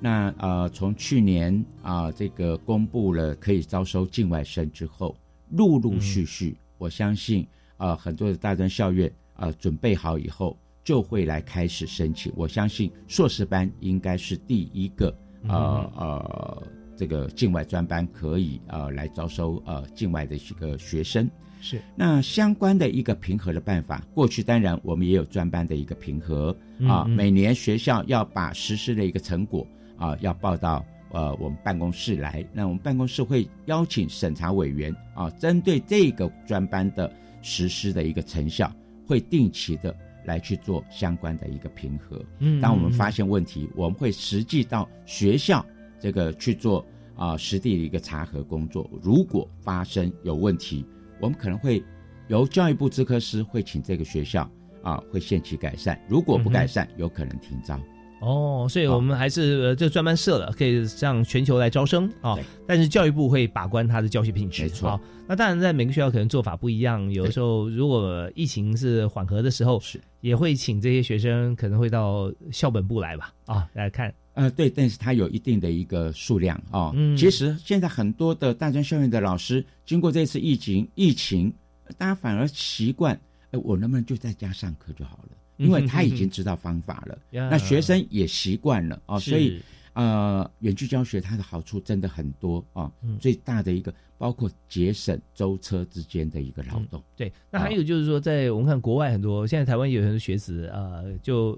[0.00, 5.16] 那呃，从去年啊，这个公布了可以招收境外生之后，
[5.50, 7.46] 陆陆续续，我相信
[7.76, 12.32] 啊，很多的大专校院啊，准备好以后就会来开始申请。
[12.36, 15.14] 我相信硕士班应该是第一个
[15.48, 16.62] 呃呃，
[16.96, 21.28] 这个境外专班可以呃来招收呃境外的一个学生。
[21.62, 26.54] 是，那相关的一个评核的办法，过去当然我们也有专班的一个评核
[26.88, 29.64] 啊，每年学校要把实施的一个成果
[29.96, 37.10] 啊，要报到呃我们办公室来，那我们办公室会邀请审查委员啊，针对这个专班的
[37.42, 38.70] 实施的一个成效，
[39.06, 42.20] 会定期的来去做相关的一个评核。
[42.40, 45.64] 嗯，当我们发现问题，我们会实际到学校
[46.00, 46.84] 这个去做
[47.14, 50.84] 啊实地的一个查核工作，如果发生有问题。
[51.22, 51.82] 我们可能会
[52.26, 54.50] 由教育部资科师会请这个学校
[54.82, 55.98] 啊，会限期改善。
[56.08, 57.80] 如果不改善，有可能停招。
[58.20, 62.36] 哦，所以我们还是这专班设了，可以向全球来招生啊。
[62.66, 64.62] 但是教育部会把关他的教学品质。
[64.62, 65.00] 没错。
[65.28, 67.08] 那当然，在每个学校可能做法不一样。
[67.12, 73.32] 有的时候，如果疫情是缓和的时候，是也会请这些学生可能会到校本部来吧？
[73.46, 74.12] 啊，来看。
[74.34, 76.90] 呃，对，但是它有一定的一个数量啊。
[76.94, 81.52] 嗯，其实现在很多的大专校院的老师，经过这次疫情，疫情，
[81.98, 83.14] 大家反而习惯，
[83.50, 85.36] 哎，我能不能就在家上课就好了？
[85.58, 89.18] 因为他已经知道方法了，那学生也习惯了啊。
[89.18, 89.60] 所以，
[89.92, 92.90] 呃，远距教学它的好处真的很多啊。
[93.20, 97.00] 最大的一个，包括节省舟车之间的一个劳动。
[97.14, 101.56] 对，那还有就是说，在我们看国外很多，现在台湾也有很多学子啊，就。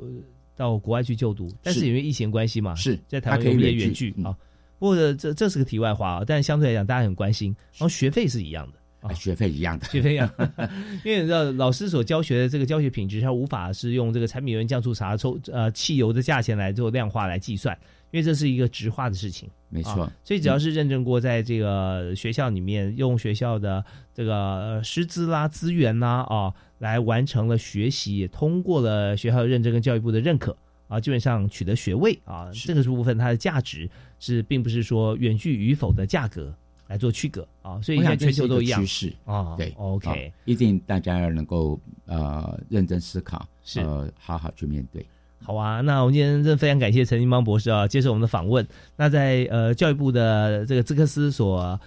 [0.57, 4.36] 到国外去就读，但是因为疫情关系嘛，是在台湾可以远距啊。
[4.78, 7.55] 不过这这是个题外话啊，但是相对来讲，大家很关心。
[7.72, 10.28] 然后学费是一样的啊，学费一样的，学费一样。
[11.05, 17.78] 因为你知道，老师所教学的这个教学品质，它无法是用这个柴米油盐酱醋茶抽呃汽油的价钱来做量化来计算，
[18.11, 19.48] 因为这是一个直化的事情。
[19.68, 23.84] 没错，所以只要是认证过，在这个学校里面用学校的
[24.14, 26.55] 这个师资啦、资源啦啊。
[26.78, 30.55] 来完成了学习，也通过了学校的认证跟教育部的认可
[30.86, 33.88] 啊，基本上取得学位啊，这个部分它的价值
[34.18, 36.55] 是并不是说远距与否的价格
[36.87, 39.55] 来做区隔啊，所以现在全球都一样趋势啊。
[39.57, 45.05] 对，OK，一定大家要能够呃认真思考，是呃好好去面对。
[45.43, 48.66] 好啊，那我们今天真的非常感谢陈金邦博士啊接受我们的访问。
[48.97, 51.78] 那在呃教育部的这个资科司所。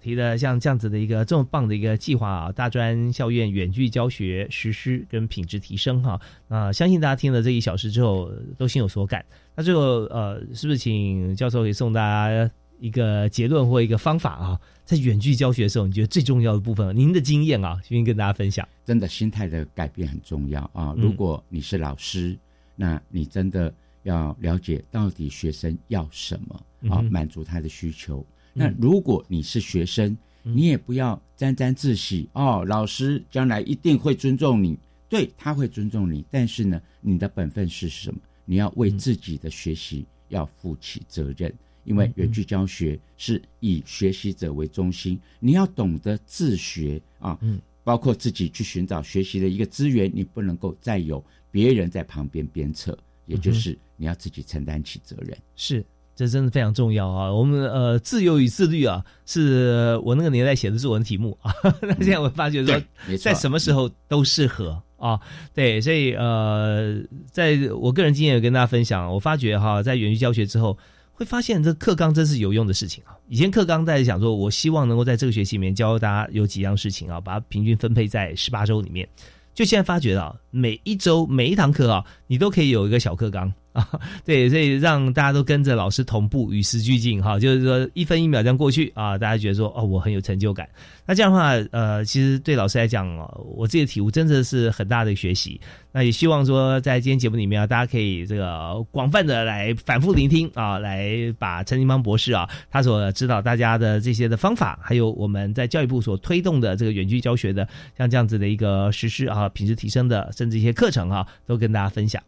[0.00, 9.24] 提的像这样子的一个这么棒的一个计划啊，大专校院远距教学实施跟品质提升哈，那相信大家听了这一小时之后都心有所感。
[9.56, 12.48] 那最后呃，是不是请教授给送大家
[12.82, 14.60] 一个结论或一个方法啊？
[14.84, 18.68] 在远距教学的时候，你觉得最重要的部分，您的经验啊，愿意跟大家分享。
[18.84, 20.92] 真的心态的改变很重要啊！
[20.98, 22.36] 如果你是老师，
[22.74, 23.72] 那你真的
[24.02, 28.26] 要了解到底学生要什么啊，满足他的需求。
[28.52, 32.64] 那如果你是学生，你也不要沾沾自喜哦。
[32.66, 34.76] 老师将来一定会尊重你，
[35.08, 36.24] 对他会尊重你。
[36.32, 38.18] 但是呢，你的本分是什么？
[38.44, 41.54] 你要为自己的学习要负起责任，
[41.84, 45.18] 因为远距教学是以学习者为中心。
[45.40, 55.36] 你要懂得自学啊，嗯，包括自己去寻找学习的一个资源，你不能够再有别人在旁边鞭策，也就是你要自己承担起责任。
[55.56, 55.84] 是。
[56.14, 57.32] 这真的非常重要啊！
[57.32, 61.50] 我们呃，自由与自律啊，是我那个年代写的作文题目啊。
[61.80, 62.78] 那现在我发觉说，
[63.16, 65.18] 在什么时候都适合啊。
[65.54, 70.76] 对，所以呃，在我个人经验跟大家分享，我发觉哈，在远距教学之后，
[71.22, 73.14] 会发现这课纲真是有用的事情啊。
[73.28, 79.08] 以前课纲在讲说，我希望能够在这个学期里面教大家有几样事情啊，把它平均分配在十八周里面。
[79.54, 83.52] 就现在发觉到，每一周每一堂课啊，你都可以有一个小课纲。
[83.72, 83.88] 啊。
[84.24, 87.38] 对，所以让大家都跟着老师同步，与时俱进哈。
[87.38, 90.68] 就是说一分一秒这样过去啊，大家觉得说哦，我很有成就感。
[91.06, 93.08] 那这样的话，呃，其实对老师来讲，
[93.56, 95.60] 我自己的体悟真的是很大的学习。
[95.94, 107.68] 那也希望说，在今天节目里面啊，大家可以这个广泛的来反复聆听啊，来把陈金邦博士啊他所指导大家的这些的方法，还有我们在教育部所推动的这个远距教学的
[107.98, 112.22] 像这样子的一个实施啊，品质提升的，甚至一些课程啊，都跟大家分享。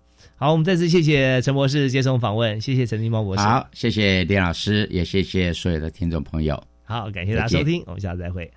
[0.45, 3.42] 好，我们再次谢谢陈博士接受访问，谢谢陈金茂博士。
[3.42, 6.62] 好，谢谢丁老师，也谢谢所有的听众朋友。
[6.82, 8.53] 好，感谢大家收听，我们下次再会。